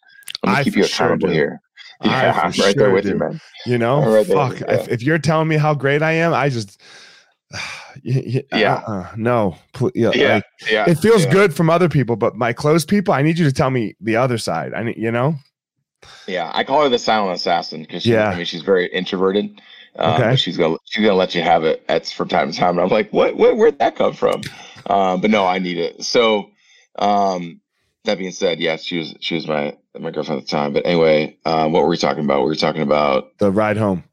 [0.43, 1.33] Let me I keep you sure accountable do.
[1.33, 1.61] here."
[2.01, 3.09] Yeah, I'm right sure there with do.
[3.09, 3.41] you, man.
[3.65, 4.59] You know, I'm right there, fuck.
[4.61, 4.73] yeah.
[4.73, 6.81] If, if you're telling me how great I am, I just,
[7.53, 7.59] uh,
[8.01, 8.75] yeah, Yeah.
[8.75, 9.57] uh-uh, no,
[9.93, 10.89] yeah, Yeah, like, yeah.
[10.89, 11.31] it feels yeah.
[11.31, 14.15] good from other people, but my close people, I need you to tell me the
[14.15, 14.73] other side.
[14.73, 15.35] I need, you know,
[16.27, 18.29] Yeah, I call her the silent assassin because Yeah.
[18.29, 19.61] I mean she's very introverted.
[19.97, 20.35] Um, Okay.
[20.35, 22.71] she's gonna she's gonna let you have it at from time to time.
[22.71, 24.43] And I'm like, what, what where'd that come from?
[24.87, 26.03] Um, but no, I need it.
[26.03, 26.51] So
[26.97, 27.59] um,
[28.05, 30.73] that being said, yes, she was she was my my girlfriend at the time.
[30.73, 32.41] But anyway, um, what were we talking about?
[32.41, 34.03] We were talking about the ride home,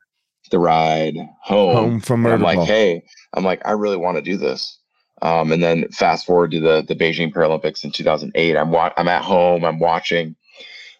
[0.51, 1.75] the ride home.
[1.77, 4.79] home from And I'm like, hey, I'm like, I really want to do this.
[5.23, 8.57] Um, and then fast forward to the the Beijing Paralympics in 2008.
[8.57, 9.65] I'm wa- I'm at home.
[9.65, 10.37] I'm watching,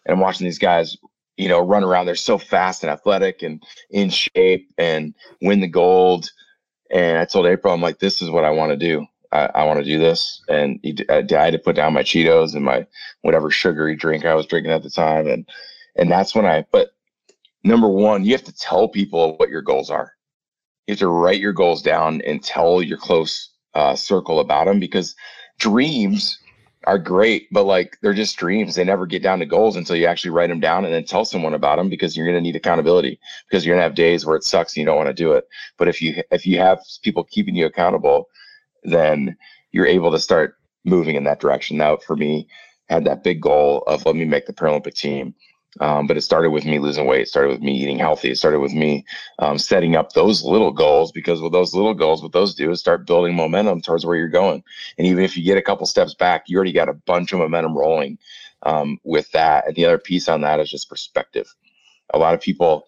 [0.07, 0.97] and watching these guys,
[1.37, 2.07] you know, run around.
[2.07, 6.31] They're so fast and athletic and in shape and win the gold.
[6.91, 9.05] And I told April, I'm like, this is what I want to do.
[9.31, 10.41] I, I want to do this.
[10.49, 12.87] And he, I, I had to put down my Cheetos and my
[13.21, 15.27] whatever sugary drink I was drinking at the time.
[15.27, 15.47] And
[15.95, 16.65] and that's when I.
[16.71, 16.89] But
[17.63, 20.13] number one, you have to tell people what your goals are
[20.87, 24.79] you have to write your goals down and tell your close uh, circle about them
[24.79, 25.15] because
[25.59, 26.39] dreams
[26.87, 28.73] are great, but like they're just dreams.
[28.73, 31.25] They never get down to goals until you actually write them down and then tell
[31.25, 34.25] someone about them because you're going to need accountability because you're going to have days
[34.25, 35.43] where it sucks and you don't want to do it.
[35.77, 38.29] But if you if you have people keeping you accountable,
[38.83, 39.35] then
[39.71, 41.75] you're able to start moving in that direction.
[41.75, 42.47] Now, for me,
[42.89, 45.35] I had that big goal of let me make the Paralympic team.
[45.79, 47.21] Um, but it started with me losing weight.
[47.21, 48.31] It started with me eating healthy.
[48.31, 49.05] It started with me
[49.39, 52.79] um, setting up those little goals because with those little goals, what those do is
[52.79, 54.63] start building momentum towards where you're going.
[54.97, 57.39] And even if you get a couple steps back, you already got a bunch of
[57.39, 58.17] momentum rolling
[58.63, 59.67] um, with that.
[59.67, 61.53] And the other piece on that is just perspective.
[62.13, 62.87] A lot of people,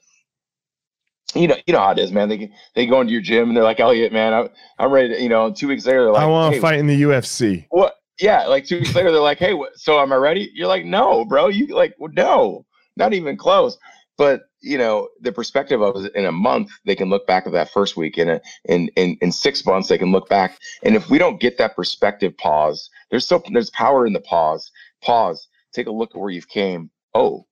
[1.36, 2.30] you know, you know how it is, man.
[2.30, 5.10] They they go into your gym and they're like, Elliot, man, I'm, I'm ready.
[5.10, 7.02] To, you know, two weeks later, they're like, I want to hey, fight in the
[7.02, 7.68] UFC.
[7.70, 7.96] what?
[8.20, 11.24] Yeah, like two weeks later, they're like, "Hey, so am I ready?" You're like, "No,
[11.24, 11.48] bro.
[11.48, 12.66] You like, no,
[13.00, 13.78] not even close."
[14.18, 17.54] But you know, the perspective of it in a month, they can look back at
[17.54, 18.18] that first week.
[18.18, 20.60] In a, in in in six months, they can look back.
[20.84, 22.90] And if we don't get that perspective, pause.
[23.10, 24.72] There's so there's power in the pause.
[25.02, 25.48] Pause.
[25.74, 26.92] Take a look at where you've came.
[27.16, 27.46] Oh,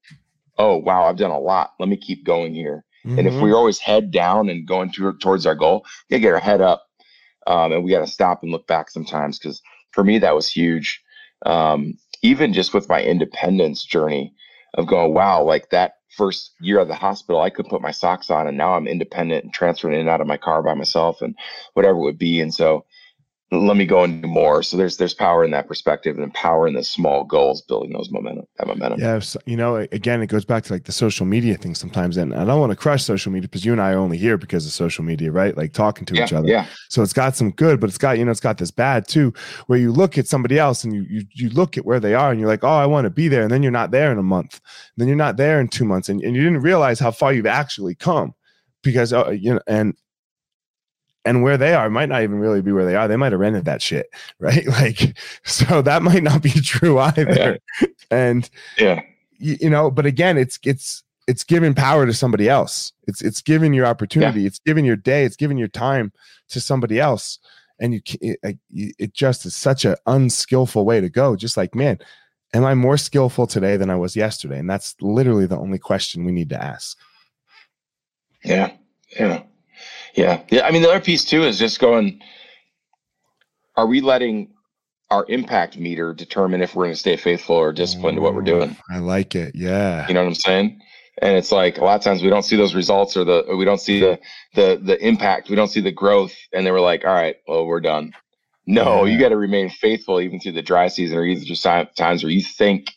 [0.58, 1.74] oh, wow, I've done a lot.
[1.80, 2.84] Let me keep going here.
[3.06, 3.42] And if Mhm.
[3.42, 6.88] we're always head down and going to, towards our goal, we get our head up.
[7.48, 10.50] Um, and we got to stop and look back sometimes because for me, that was
[10.50, 11.02] huge.
[11.46, 14.34] Um, even just with my independence journey
[14.74, 18.30] of going, wow, like that first year of the hospital, I could put my socks
[18.30, 21.22] on and now I'm independent and transferring in and out of my car by myself
[21.22, 21.36] and
[21.74, 22.42] whatever it would be.
[22.42, 22.86] And so
[23.50, 24.62] let me go and do more.
[24.62, 28.12] So there's there's power in that perspective and power in the small goals, building those
[28.12, 29.00] momentum, that momentum.
[29.00, 32.18] Yeah, so, you know, again, it goes back to like the social media thing sometimes,
[32.18, 34.38] and I don't want to crush social media because you and I are only here
[34.38, 35.56] because of social media, right?
[35.56, 36.48] Like talking to yeah, each other.
[36.48, 39.08] yeah, So it's got some good, but it's got you know it's got this bad
[39.08, 39.34] too,
[39.68, 42.32] where you look at somebody else and you you you look at where they are
[42.32, 44.18] and you're like, oh, I want to be there, and then you're not there in
[44.18, 44.60] a month,
[44.98, 47.46] then you're not there in two months, and, and you didn't realize how far you've
[47.46, 48.34] actually come,
[48.84, 49.96] because uh, you know and
[51.28, 53.08] and where they are might not even really be where they are.
[53.08, 54.08] They might have rented that shit,
[54.40, 54.66] right?
[54.82, 57.60] Like so that might not be true either,
[58.10, 59.02] and yeah,
[59.38, 62.94] you, you know but again it's it's it's giving power to somebody else.
[63.08, 64.46] It's it's giving your opportunity.
[64.46, 65.26] It's giving your day.
[65.26, 66.12] It's giving your time
[66.50, 67.40] to somebody else.
[67.80, 71.36] And you it, you- it just is such an unskillful way to go.
[71.36, 72.00] Just like man
[72.54, 74.58] am i more skillful today than i was yesterday?
[74.60, 76.98] And that's literally the only question we need to ask.
[78.44, 78.72] Yeah,
[79.20, 79.44] yeah,
[80.16, 80.66] yeah, yeah.
[80.66, 82.22] I mean, the other piece too is just going.
[83.76, 84.50] Are we letting
[85.10, 88.42] our impact meter determine if we're going to stay faithful or disciplined to what we're
[88.42, 88.72] doing.
[88.72, 89.56] Mm, I like it.
[89.56, 90.08] Yeah.
[90.08, 90.82] You know what I'm saying?
[91.22, 93.56] And it's like a lot of times we don't see those results or the or
[93.58, 94.20] we don't see the
[94.54, 97.66] the the impact, we don't see the growth, and they we're like, all right, well,
[97.66, 98.14] we're done.
[98.68, 99.14] No, Yeah.
[99.14, 102.32] you got to remain faithful even through the dry season or either just times where
[102.32, 102.92] you think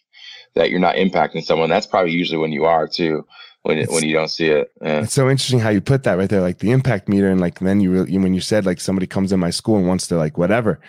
[0.54, 1.70] that you're not impacting someone.
[1.70, 3.24] That's probably usually when you are too,
[3.62, 4.70] when It's- when you don't see it.
[4.82, 5.02] Yeah.
[5.02, 7.58] It's so interesting how you put that right there, like the impact meter, and like
[7.60, 10.16] then you really, when you said like somebody comes in my school and wants to
[10.16, 10.80] like whatever,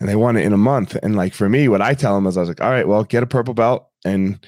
[0.00, 2.26] and they want it in a month, and like for me, what I tell them
[2.26, 4.38] is I was like, all right, well, get a purple belt and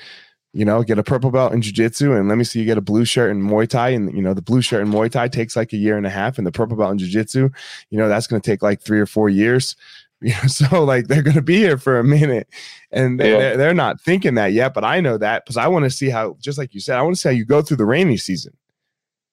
[0.54, 2.83] you know get a purple belt in jujitsu, and let me see you get a
[2.83, 5.54] blue shirt in Muay Thai, and you know the blue shirt in Muay Thai takes
[5.57, 7.52] like a year and a half, and the purple belt in jujitsu,
[7.90, 9.76] you know that's going to take like three or four years.
[10.22, 12.48] You know, so like they're going to be here for a minute,
[12.90, 13.38] and they- Yeah.
[13.38, 14.74] they're, they're not thinking that yet.
[14.74, 17.02] But I know that because I want to see how, just like you said, I
[17.02, 18.52] want to see how you go through the rainy season.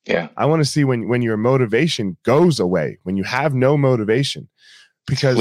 [0.05, 0.27] Yeah.
[0.37, 4.47] I want to see when when your motivation goes away, when you have no motivation,
[5.07, 5.37] because.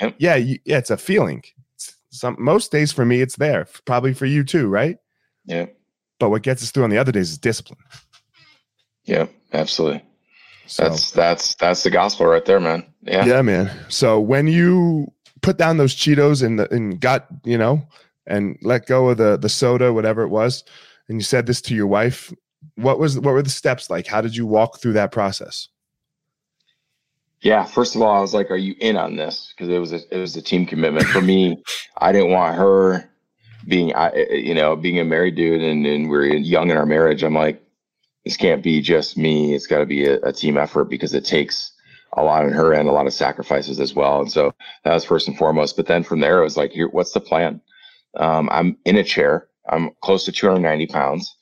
[0.00, 0.14] Yep.
[0.18, 1.42] yeah, you, yeah, it's a feeling.
[1.74, 3.66] It's some most days for me, it's there.
[3.86, 4.96] Probably for you too, right?
[5.46, 5.66] Yeah.
[6.18, 7.78] But what gets us through on the other days is discipline.
[9.04, 9.26] Yeah.
[9.52, 10.02] Absolutely.
[10.66, 12.84] So That's that's that's the gospel right there, man.
[13.02, 13.24] Yeah.
[13.24, 13.70] yeah, man.
[13.88, 17.86] So when you put down those Cheetos and the, and got you know
[18.26, 20.64] and let go of the the soda, whatever it was,
[21.08, 22.32] and you said this to your wife,
[22.76, 24.06] what was what were the steps like?
[24.06, 25.68] How did you walk through that process?
[27.40, 29.92] Yeah, first of all, I was like, "Are you in on this?" Because it was
[29.92, 31.60] a, it was a team commitment for me.
[31.98, 33.10] I didn't want her
[33.66, 37.22] being, I, you know, being a married dude, and, and we're young in our marriage.
[37.22, 37.62] I'm like,
[38.24, 39.54] this can't be just me.
[39.54, 41.72] It's got to be a, a team effort because it takes
[42.16, 44.20] a lot on her end, a lot of sacrifices as well.
[44.20, 44.54] And so
[44.84, 45.76] that was first and foremost.
[45.76, 47.60] But then from there, it was like, here, what's the plan?
[48.16, 49.48] Um, I'm in a chair.
[49.68, 51.36] I'm close to 290 pounds,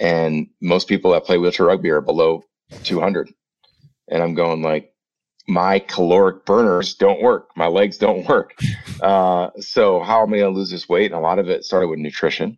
[0.00, 2.42] and most people that play wheelchair rugby are below
[2.82, 3.32] 200.
[4.08, 4.92] And I'm going like,
[5.46, 7.48] my caloric burners don't work.
[7.56, 8.54] My legs don't work.
[9.02, 11.10] Uh, so how am I going to lose this weight?
[11.10, 12.56] And a lot of it started with nutrition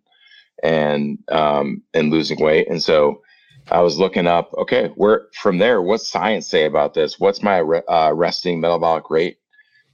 [0.63, 2.69] and um, and losing weight.
[2.69, 3.23] And so
[3.71, 4.53] I was looking up.
[4.59, 5.83] Okay, where from there?
[5.83, 7.19] What's science say about this?
[7.19, 9.39] What's my uh, resting metabolic rate?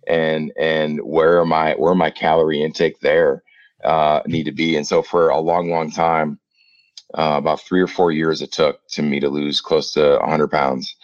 [0.09, 1.75] And and where am I?
[1.75, 3.43] where my calorie intake there
[3.85, 4.77] uh, need to be?
[4.77, 6.39] And so for a long, long time,
[7.15, 10.49] uh, about three or four years, it took to me to lose close to 100
[10.49, 10.97] pounds.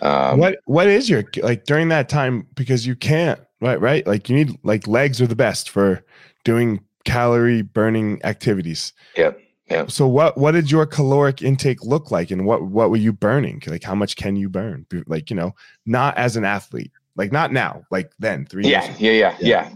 [0.00, 4.28] Um, what what is your like during that time because you can't right right like
[4.28, 6.04] you need like legs are the best for
[6.44, 9.90] doing calorie burning activities Yep, yep.
[9.90, 13.62] so what what did your caloric intake look like and what what were you burning?
[13.66, 14.86] Like how much can you burn?
[15.06, 19.00] Like you know not as an athlete like not now like then three yeah years
[19.00, 19.70] yeah yeah yeah.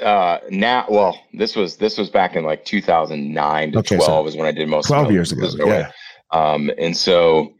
[0.00, 0.06] yeah.
[0.06, 4.26] uh now well this was this was back in like 2009 to Okay, so 12
[4.28, 5.90] is when i did most of 12 my years ago yeah.
[6.32, 7.54] Um and so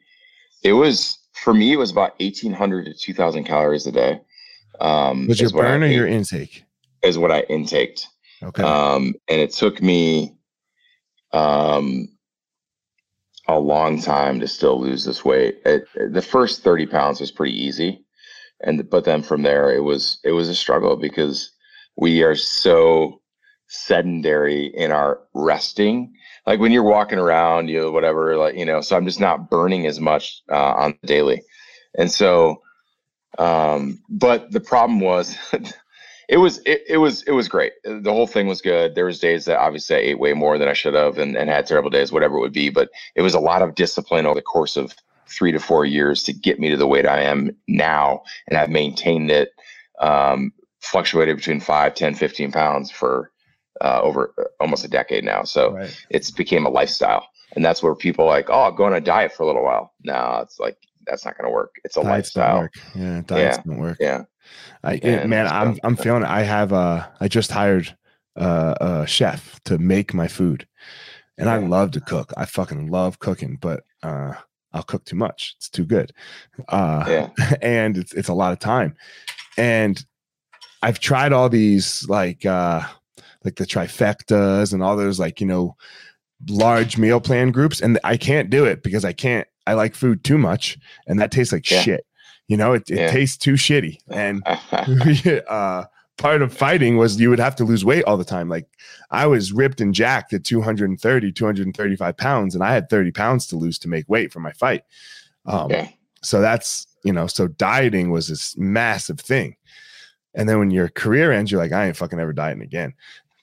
[0.65, 4.21] it was for me it was about 1800 to 2000 calories a day
[4.81, 6.65] um was your burn or ate- your intake?
[7.03, 8.09] is what i intaked.
[8.43, 8.63] Okay.
[8.63, 10.36] Um and it took me
[11.37, 12.09] um
[13.49, 15.59] a long time to still lose this weight.
[15.65, 18.05] It, the first 30 pounds was pretty easy.
[18.61, 21.53] And but then from there it was it was a struggle because
[21.97, 23.21] we are so
[23.69, 26.15] sedentary in our resting.
[26.47, 29.51] Like when you're walking around you know whatever like you know so i'm just not
[29.51, 31.43] burning as much uh, on the daily.
[31.99, 32.63] And so
[33.39, 35.37] um but the problem was
[36.29, 37.73] it was it, it was it was great.
[37.85, 38.95] The whole thing was good.
[38.95, 41.49] There was days that obviously i ate way more than i should have and, and
[41.49, 44.35] had terrible days whatever it would be but it was a lot of discipline over
[44.35, 44.95] the course of
[45.29, 48.71] three to four years to get me to the weight i am now and i've
[48.71, 49.51] maintained it
[50.01, 53.33] um fluctuated between 5 10 15 pounds for
[53.81, 55.43] uh, over uh, almost a decade now.
[55.43, 56.07] So right.
[56.11, 59.01] it's became a lifestyle and that's where people are like oh I'll go on a
[59.01, 59.93] diet for a little while.
[60.03, 61.75] No it's like that's not going to work.
[61.85, 62.69] It's a diets lifestyle.
[62.95, 63.63] yeah diets Yeah.
[63.67, 63.97] don't work.
[64.01, 64.25] Yeah
[64.85, 66.29] I, it- man, I'm I'm feeling it.
[66.29, 67.97] I have uh I just hired
[68.37, 70.67] uh, a chef to make my food,
[71.39, 72.33] and I love to cook.
[72.37, 74.35] I fucking love cooking, but uh,
[74.73, 75.55] I'll cook too much.
[75.57, 76.13] It's too good,
[76.69, 77.05] uh,
[77.39, 78.95] yeah and it's it's a lot of time.
[79.57, 80.05] And
[80.83, 82.83] I've tried all these like uh
[83.45, 85.77] like the trifectas and all those like you know
[86.49, 89.47] large meal plan groups, and I can't do it because I can't.
[89.67, 91.81] I like food too much, and that tastes like Yeah.
[91.81, 92.07] shit.
[92.49, 93.11] You know, it, it Yeah.
[93.11, 94.43] tastes too shitty, and
[95.49, 95.85] uh,
[96.17, 98.49] part of fighting was you would have to lose weight all the time.
[98.49, 98.67] Like
[99.11, 103.57] I was ripped and jacked at 230, 235 pounds, and I had 30 pounds to
[103.57, 104.85] lose to make weight for my fight.
[105.45, 105.89] Um, yeah
[106.23, 109.57] So that's, you know, so dieting was this massive thing.
[110.35, 112.95] And then when your career ends, you're like, I ain't fucking ever dieting again.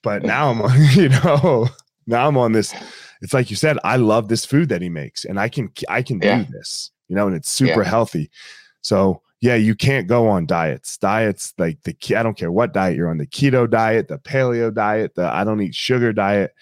[0.01, 1.67] But now I'm, on, you know,
[2.07, 2.73] now I'm on this.
[3.21, 6.01] It's like you said, I love this food that he makes, and I can, I
[6.01, 6.39] can Yeah.
[6.39, 7.89] do this, you know, and it's super Yeah.
[7.89, 8.29] healthy.
[8.83, 10.97] So yeah, you can't go on diets.
[10.97, 14.73] Diets like the I don't care what diet you're on, the keto diet, the paleo
[14.73, 16.55] diet, the I don't eat sugar diet.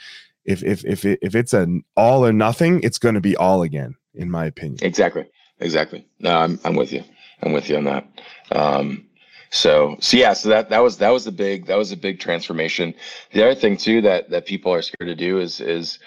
[0.45, 3.61] If if if it, if it's an all or nothing, it's going to be all
[3.61, 4.79] again, in my opinion.
[4.81, 6.07] Exactly, exactly.
[6.19, 7.03] No, I'm I'm with you.
[7.43, 8.07] I'm with you on that.
[8.51, 9.05] Um,
[9.51, 12.19] so so yeah, so that that was that was a big that was a big
[12.19, 12.95] transformation.
[13.31, 15.99] The other thing too that that people are scared to do is is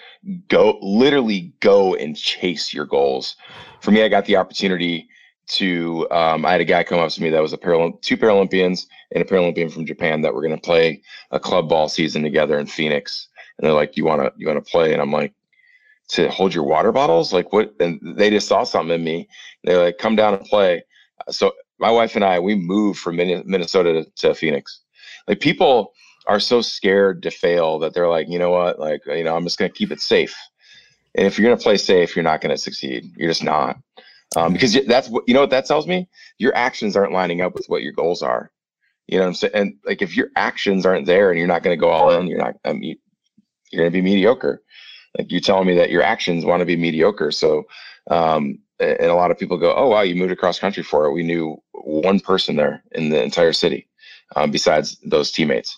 [0.49, 3.37] go literally go and chase your goals.
[3.79, 5.07] For me, I got the opportunity
[5.47, 8.17] to um, I had a guy come up to me that was a Paralymp- two
[8.17, 12.23] Paralympians and a Paralympian from Japan that were going to play a club ball season
[12.23, 13.27] together in Phoenix.
[13.57, 15.33] And they're like, "You want to you want to play?" And I'm like,
[16.09, 17.31] "To hold your water bottles?
[17.31, 19.27] Like what?" And they just saw something in me.
[19.63, 20.83] They're like, "Come down and play."
[21.29, 24.81] So my wife and I, we moved from Minnesota to, to Phoenix.
[25.27, 25.93] Like people
[26.27, 29.43] are so scared to fail that they're like, you know what, like you know, I'm
[29.43, 30.35] just going to keep it safe.
[31.15, 33.13] And if you're going to play safe, you're not going to succeed.
[33.15, 33.77] You're just not,
[34.35, 35.41] um, because that's what you know.
[35.41, 36.07] What that tells me,
[36.37, 38.51] your actions aren't lining up with what your goals are.
[39.07, 39.53] You know what I'm saying?
[39.53, 42.27] And like if your actions aren't there and you're not going to go all in,
[42.27, 42.55] you're not.
[42.65, 42.97] I mean,
[43.71, 44.61] you're going to be mediocre.
[45.17, 47.31] Like you're telling me that your actions want to be mediocre.
[47.31, 47.65] So
[48.09, 51.13] um, and a lot of people go, "Oh wow, you moved across country for it."
[51.13, 53.87] We knew one person there in the entire city,
[54.35, 55.77] um, besides those teammates,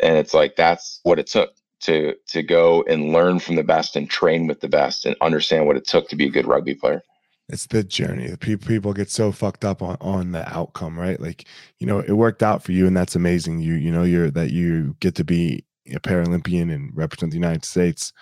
[0.00, 1.50] and it's like that's what it took
[1.80, 5.66] to to go and learn from the best and train with the best and understand
[5.66, 7.02] what it took to be a good rugby player.
[7.48, 8.28] It's the journey.
[8.28, 11.20] The people people get so fucked up on on the outcome, right?
[11.20, 11.46] Like
[11.78, 13.60] you know, it worked out for you, and that's amazing.
[13.60, 15.64] You you know, you're that you get to be
[15.94, 18.12] a Paralympian and represent the United States,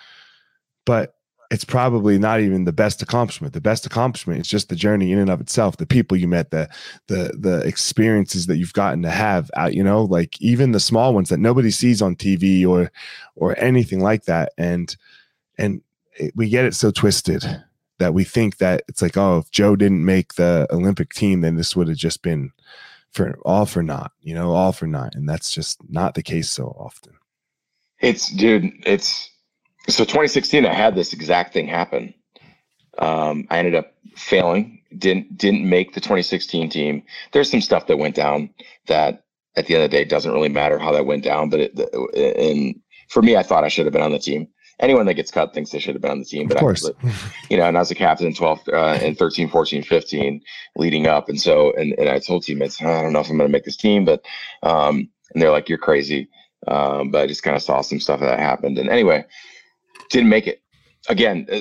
[0.85, 1.15] but
[1.51, 3.53] it's probably not even the best accomplishment.
[3.53, 6.51] The best accomplishment is just the journey in and of itself, the people you met,
[6.51, 6.67] the
[7.07, 11.13] the the experiences that you've gotten to have out, you know, like even the small
[11.13, 12.91] ones that nobody sees on TV or
[13.35, 14.51] or anything like that.
[14.57, 14.95] And
[15.57, 15.81] and
[16.17, 17.45] it, we get it so twisted
[18.03, 21.55] that we think that it's like, oh, if Joe didn't make the Olympic team, then
[21.55, 22.51] this would have just been
[23.13, 25.15] for all for naught, you know, all for naught.
[25.15, 27.13] And that's just not the case so often.
[28.01, 29.29] It's dude, it's
[29.87, 32.13] so 2016, I had this exact thing happen.
[32.97, 37.03] Um, I ended up failing, didn't didn't make the 2016 team.
[37.31, 38.49] There's some stuff that went down
[38.87, 39.23] that
[39.55, 41.49] at the end of the day doesn't really matter how that went down.
[41.49, 41.79] But it,
[42.37, 42.75] and
[43.07, 44.49] for me, I thought I should have been on the team.
[44.79, 46.47] Anyone that gets cut thinks they should have been on the team.
[46.47, 47.11] But of course, I,
[47.49, 50.41] you know, and I was a captain in 12 uh, and 13, 14, 15
[50.75, 51.29] leading up.
[51.29, 53.65] And so, and, and I told teammates, I don't know if I'm going to make
[53.65, 54.25] this team, but,
[54.63, 56.27] um, and they're like, you're crazy.
[56.67, 58.77] Um, but I just kind of saw some stuff that happened.
[58.77, 59.25] And anyway,
[60.09, 60.61] didn't make it.
[61.09, 61.59] Again, uh,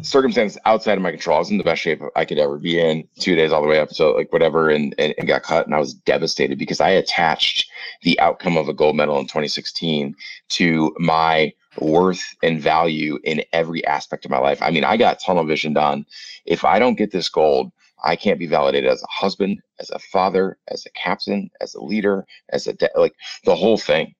[0.00, 1.36] circumstances outside of my control.
[1.36, 3.06] I was in the best shape I could ever be in.
[3.18, 5.74] Two days all the way up, so like whatever, and, and, and got cut, and
[5.74, 7.70] I was devastated because I attached
[8.02, 10.14] the outcome of a gold medal in 2016
[10.50, 14.60] to my worth and value in every aspect of my life.
[14.62, 16.06] I mean, I got tunnel vision done.
[16.44, 17.72] If I don't get this gold,
[18.04, 21.82] I can't be validated as a husband, as a father, as a captain, as a
[21.82, 23.14] leader, as a de- like
[23.44, 24.14] the whole thing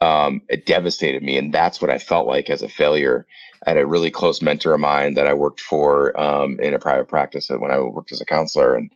[0.00, 1.38] um, it devastated me.
[1.38, 3.26] And that's what I felt like as a failure.
[3.66, 6.78] I had a really close mentor of mine that I worked for um, in a
[6.78, 8.74] private practice when I worked as a counselor.
[8.74, 8.90] And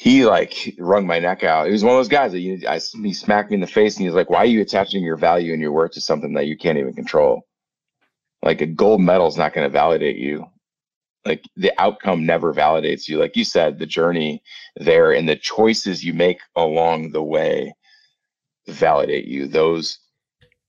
[0.00, 1.66] he like wrung my neck out.
[1.66, 3.98] He was one of those guys that you, I, he smacked me in the face
[3.98, 6.46] and he's like, why are you attaching your value and your worth to something that
[6.46, 7.46] you can't even control?
[8.42, 10.46] Like a gold medal is not going to validate you.
[11.26, 13.18] Like the outcome never validates you.
[13.18, 14.42] Like you said, the journey
[14.74, 17.74] there and the choices you make along the way
[18.68, 19.48] validate you.
[19.48, 19.98] Those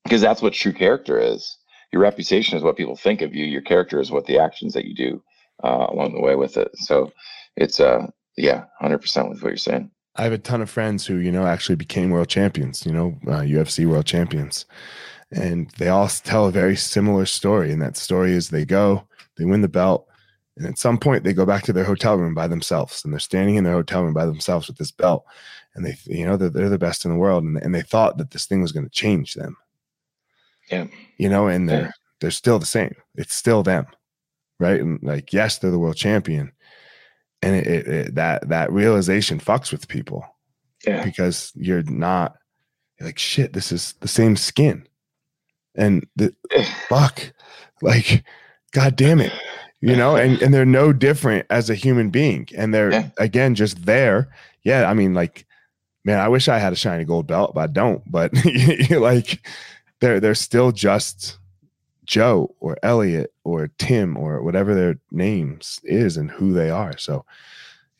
[0.03, 1.57] because that's what true character is.
[1.93, 3.45] Your reputation is what people think of you.
[3.45, 5.23] Your character is what the actions that you do
[5.63, 6.69] uh, along the way with it.
[6.79, 7.13] So
[7.55, 8.07] it's uh
[8.41, 9.91] yeah, hundred percent with what you're saying.
[10.17, 12.85] I have a ton of friends who you know actually became world champions.
[12.85, 14.65] You know, uh, UFC world champions,
[15.31, 17.71] and they all tell a very similar story.
[17.71, 20.07] And that story is they go, they win the belt,
[20.57, 23.19] and at some point they go back to their hotel room by themselves, and they're
[23.19, 25.25] standing in their hotel room by themselves with this belt,
[25.75, 28.17] and they you know they're, they're the best in the world and, and they thought
[28.17, 29.55] that this thing was going to change them
[30.69, 30.85] yeah
[31.17, 31.91] you know and they're yeah.
[32.19, 33.85] they're still the same it's still them
[34.59, 36.51] right and like yes they're the world champion
[37.41, 40.25] and it, it, it that that realization fucks with people.
[40.85, 41.03] Yeah.
[41.03, 42.35] Because you're not
[42.99, 44.87] you're like shit this is the same skin.
[45.75, 46.35] And the
[46.89, 47.33] fuck
[47.81, 48.23] like
[48.71, 49.33] god damn it
[49.83, 50.15] you know?
[50.15, 52.47] And and they're no different as a human being.
[52.55, 53.09] And they're yeah.
[53.17, 54.29] again just there.
[54.63, 55.47] Yeah i mean like
[56.03, 58.03] man, I wish I had a shiny gold belt, but I don't.
[58.09, 58.33] But
[58.89, 59.45] like,
[59.99, 61.37] they're they're still just
[62.05, 66.97] Joe or Elliot or Tim or whatever their names is and who they are.
[66.97, 67.25] So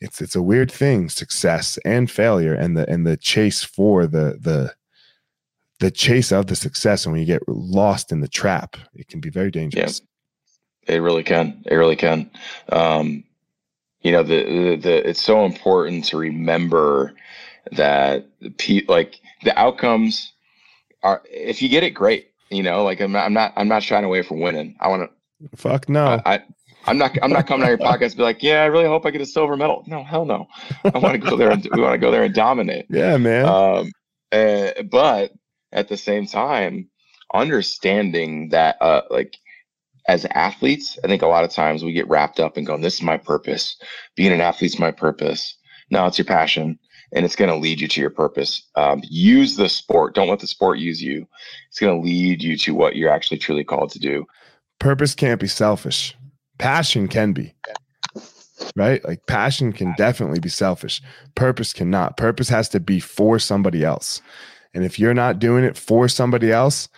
[0.00, 4.38] it's it's a weird thing, success and failure, and the and the chase for the
[4.40, 4.74] the
[5.78, 7.04] the chase of the success.
[7.04, 10.02] And when you get lost in the trap, it can be very dangerous.
[10.88, 11.62] Yeah, it really can.
[11.66, 12.30] It really can.
[12.70, 13.24] Um,
[14.02, 17.14] you know the, the the it's so important to remember
[17.70, 20.32] that the pe- like the outcomes
[21.02, 23.82] are if you get it great you know like i'm not i'm not i'm not
[23.82, 26.42] shying away from winning i want to fuck no I, I
[26.86, 27.16] I'm not.
[27.22, 29.26] I'm not coming on your podcast be like, yeah, I really hope I get a
[29.26, 29.84] silver medal.
[29.86, 30.48] No, hell no.
[30.84, 32.86] I want to go there and we want to go there and dominate.
[32.90, 33.46] Yeah, man.
[33.46, 33.92] Um,
[34.32, 35.32] uh, but
[35.72, 36.88] at the same time,
[37.32, 39.36] understanding that, uh, like,
[40.08, 42.94] as athletes, I think a lot of times we get wrapped up and going, "This
[42.94, 43.76] is my purpose.
[44.16, 45.56] Being an athlete's my purpose."
[45.90, 46.78] No, it's your passion,
[47.12, 48.68] and it's going to lead you to your purpose.
[48.74, 50.14] Um, use the sport.
[50.14, 51.26] Don't let the sport use you.
[51.68, 54.26] It's going to lead you to what you're actually truly called to do.
[54.78, 56.16] Purpose can't be selfish.
[56.58, 57.54] Passion can be.
[58.76, 59.04] Right?
[59.04, 61.02] Like passion can definitely be selfish.
[61.34, 62.16] Purpose cannot.
[62.16, 64.22] Purpose has to be for somebody else.
[64.74, 66.88] And if you're not doing it for somebody else,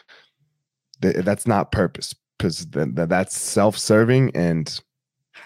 [1.03, 4.81] th- that's not purpose because th- th- that's self-serving and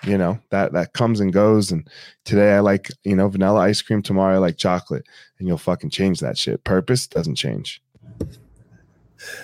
[0.04, 1.72] you know that that comes and goes.
[1.72, 1.88] And
[2.24, 4.02] today i like you know vanilla ice cream.
[4.02, 5.06] Tomorrow i like chocolate.
[5.38, 6.64] And you'll fucking change that shit.
[6.64, 7.82] Purpose doesn't change.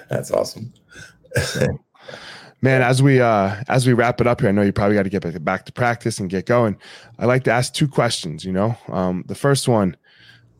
[0.08, 0.72] That's awesome.
[1.36, 1.66] So,
[2.60, 5.02] man as we uh as we wrap it up here i know you probably got
[5.02, 6.76] to get back to practice and get going.
[7.18, 8.76] I like to ask two questions you know?
[8.88, 9.96] Um the first one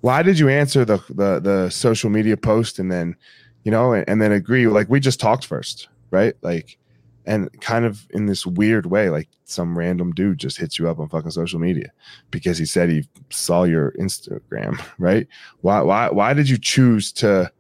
[0.01, 3.17] why did you answer the the the social media post and then
[3.63, 4.67] you know and, and then agree?
[4.67, 6.35] Like we just talked first right?
[6.43, 6.79] Like
[7.27, 10.99] and kind of in this weird way like some random dude just hits you up
[10.99, 11.91] on fucking social media
[12.31, 15.27] because he said he saw your instagram right?
[15.63, 17.51] Why why why did you choose to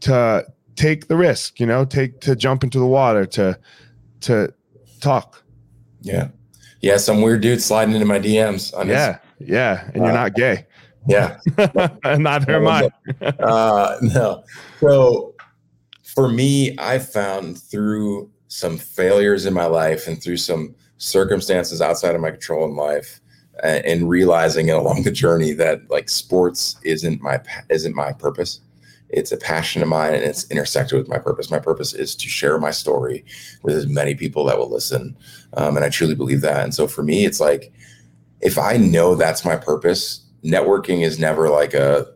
[0.00, 3.58] to take the risk you know take to jump into the water to
[4.22, 4.52] to
[5.00, 5.42] talk?
[6.02, 6.28] Yeah.
[6.80, 10.14] Yeah some weird dude sliding into my dms on yeah his, yeah and uh, you're
[10.14, 10.66] not gay.
[11.08, 11.38] yeah.
[12.16, 12.90] Neither am i.
[13.40, 14.42] uh no.
[14.80, 15.34] So
[16.02, 22.14] for me i found through some failures in my life and through some circumstances outside
[22.14, 23.20] of my control in life
[23.62, 27.38] and, realizing it along the journey that like sports isn't my
[27.68, 28.60] isn't my purpose.
[29.10, 31.50] It's a passion of mine and it's intersected with my purpose.
[31.50, 33.26] My purpose is to share my story
[33.62, 35.14] with as many people that will listen
[35.58, 36.64] um, and i truly believe that.
[36.64, 37.72] And so for me it's like
[38.40, 42.06] if i know that's my purpose networking is never like a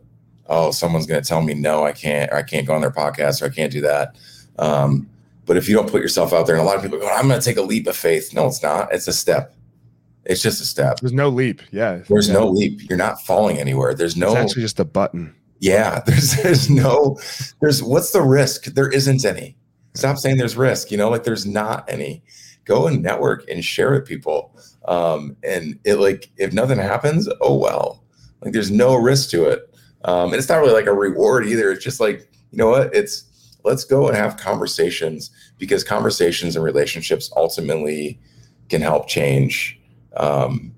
[0.47, 3.41] oh someone's going to tell me no i can't i can't go on their podcast
[3.41, 4.15] or i can't do that.
[4.57, 5.07] Um,
[5.45, 7.27] but if you don't put yourself out there, and a lot of people go, I'm
[7.27, 8.33] going to take a leap of faith.
[8.33, 8.93] No, it's not.
[8.93, 9.55] It's a step.
[10.25, 10.99] It's just a step.
[10.99, 11.61] There's no leap.
[11.71, 12.01] Yeah.
[12.07, 12.35] There's yeah.
[12.35, 12.87] no leap.
[12.87, 13.93] You're not falling anywhere.
[13.93, 14.31] There's no.
[14.31, 15.35] It's actually just a button.
[15.59, 15.99] Yeah.
[16.05, 17.19] There's there's no.
[17.59, 18.65] There's what's the risk?
[18.65, 19.57] There isn't any.
[19.93, 20.89] Stop saying there's risk.
[20.91, 22.23] You know, like there's not any.
[22.65, 24.57] Go and network and share with people.
[24.85, 28.03] Um, and it like if nothing happens, oh well.
[28.41, 29.75] Like there's no risk to it.
[30.05, 31.71] Um, and it's not really like a reward either.
[31.71, 32.93] It's just like you know what?
[32.95, 33.25] It's
[33.63, 38.19] let's go and have conversations because conversations and relationships ultimately
[38.69, 39.79] can help change
[40.17, 40.73] um,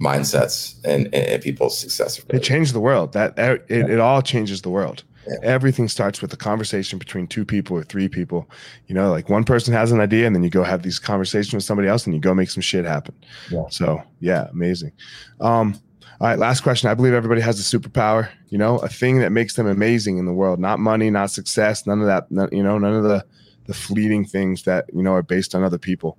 [0.00, 2.24] mindsets and, and, people's success.
[2.28, 3.12] It changed the world.
[3.12, 5.04] That it, it all changes the world.
[5.26, 5.36] Yeah.
[5.42, 8.48] Everything starts with a conversation between two people or three people.
[8.88, 11.54] You know, like one person has an idea, and then you go have these conversations
[11.54, 13.14] with somebody else, and you go make some shit happen.
[13.50, 13.64] Yeah.
[13.70, 14.92] So yeah, amazing.
[15.40, 15.80] Um,
[16.20, 16.88] all right, last question.
[16.88, 20.26] I believe everybody has a superpower, you know, a thing that makes them amazing in
[20.26, 20.60] the world.
[20.60, 23.24] Not money, not success, none of that, none, you know, none of the
[23.66, 26.18] the fleeting things that, you know, are based on other people.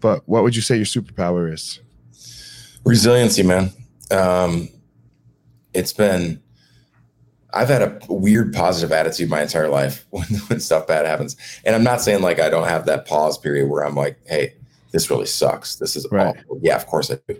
[0.00, 1.80] But what would you say your superpower is?
[2.84, 3.70] Resiliency, man.
[4.10, 4.68] Um,
[5.72, 6.42] it's been
[7.54, 11.36] I've had a weird positive attitude my entire life when, when stuff bad happens.
[11.64, 14.54] And I'm not saying like I don't have that pause period where I'm like, hey,
[14.90, 15.76] this really sucks.
[15.76, 16.36] This is right.
[16.36, 16.60] awful.
[16.62, 17.38] Yeah, of course I do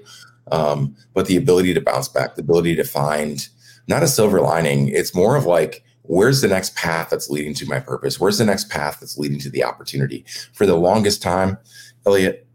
[0.50, 3.48] um, but the ability to bounce back, the ability to find
[3.88, 4.88] not a silver lining.
[4.88, 8.20] It's more of like, where's the next path that's leading to my purpose?
[8.20, 10.24] Where's the next path that's leading to the opportunity?
[10.52, 11.58] For the longest time,
[12.06, 12.46] Elliot,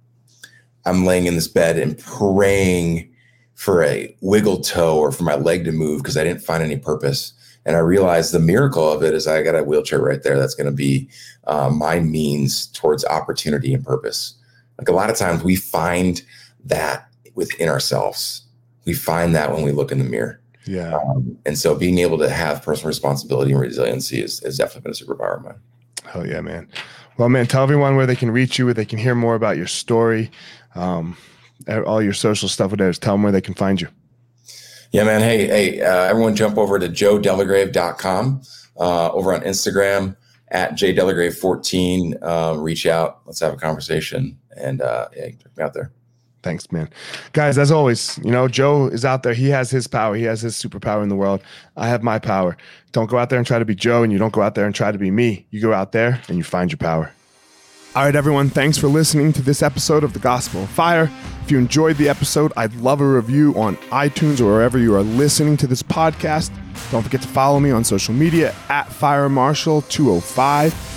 [0.85, 3.13] I'm laying in this bed and praying
[3.55, 6.77] for a wiggle toe or for my leg to move because I didn't find any
[6.77, 7.33] purpose.
[7.65, 10.55] And I realized the miracle of it is I got a wheelchair right there that's
[10.55, 11.09] going to be
[11.47, 14.35] uh, my means towards opportunity and purpose.
[14.77, 16.21] Like a lot of times we find
[16.63, 17.06] that
[17.37, 18.41] within ourselves.
[18.85, 20.41] We find that when we look in the mirror.
[20.65, 20.95] Yeah.
[20.95, 24.91] Um, and so being able to have personal responsibility and resiliency is, is definitely been
[24.91, 25.59] a superpower of mine.
[26.03, 26.67] Hell yeah, man.
[27.17, 29.55] Well, man, tell everyone where they can reach you, where they can hear more about
[29.55, 30.29] your story,
[30.75, 31.15] um,
[31.85, 32.91] all your social stuff, whatever.
[32.93, 33.87] Tell them where they can find you.
[34.91, 35.21] Yeah, man.
[35.21, 38.41] Hey, hey, uh, everyone jump over to joedelagrave.com,
[38.79, 40.15] uh, over on Instagram
[40.49, 42.17] at jdelagrave14.
[42.21, 43.21] Uh, reach out.
[43.25, 44.37] Let's have a conversation.
[44.55, 45.91] And uh, yeah, check me out there.
[46.47, 46.89] Thanks, man.
[47.33, 49.33] Guys, as always, you know, Joe is out there.
[49.33, 50.15] He has his power.
[50.15, 51.41] He has his superpower in the world.
[51.75, 52.55] I have my power.
[52.93, 54.65] Don't go out there and try to be Joe, and you don't go out there
[54.65, 55.45] and try to be me.
[55.49, 57.11] You go out there and you find your power.
[57.97, 61.11] All right, everyone, thanks for listening to this episode of The Gospel of Fire.
[61.43, 65.03] If you enjoyed the episode, I'd love a review on iTunes or wherever you are
[65.03, 66.49] listening to this podcast.
[66.91, 70.96] Don't forget to follow me on social media at Fire FireMarshal205.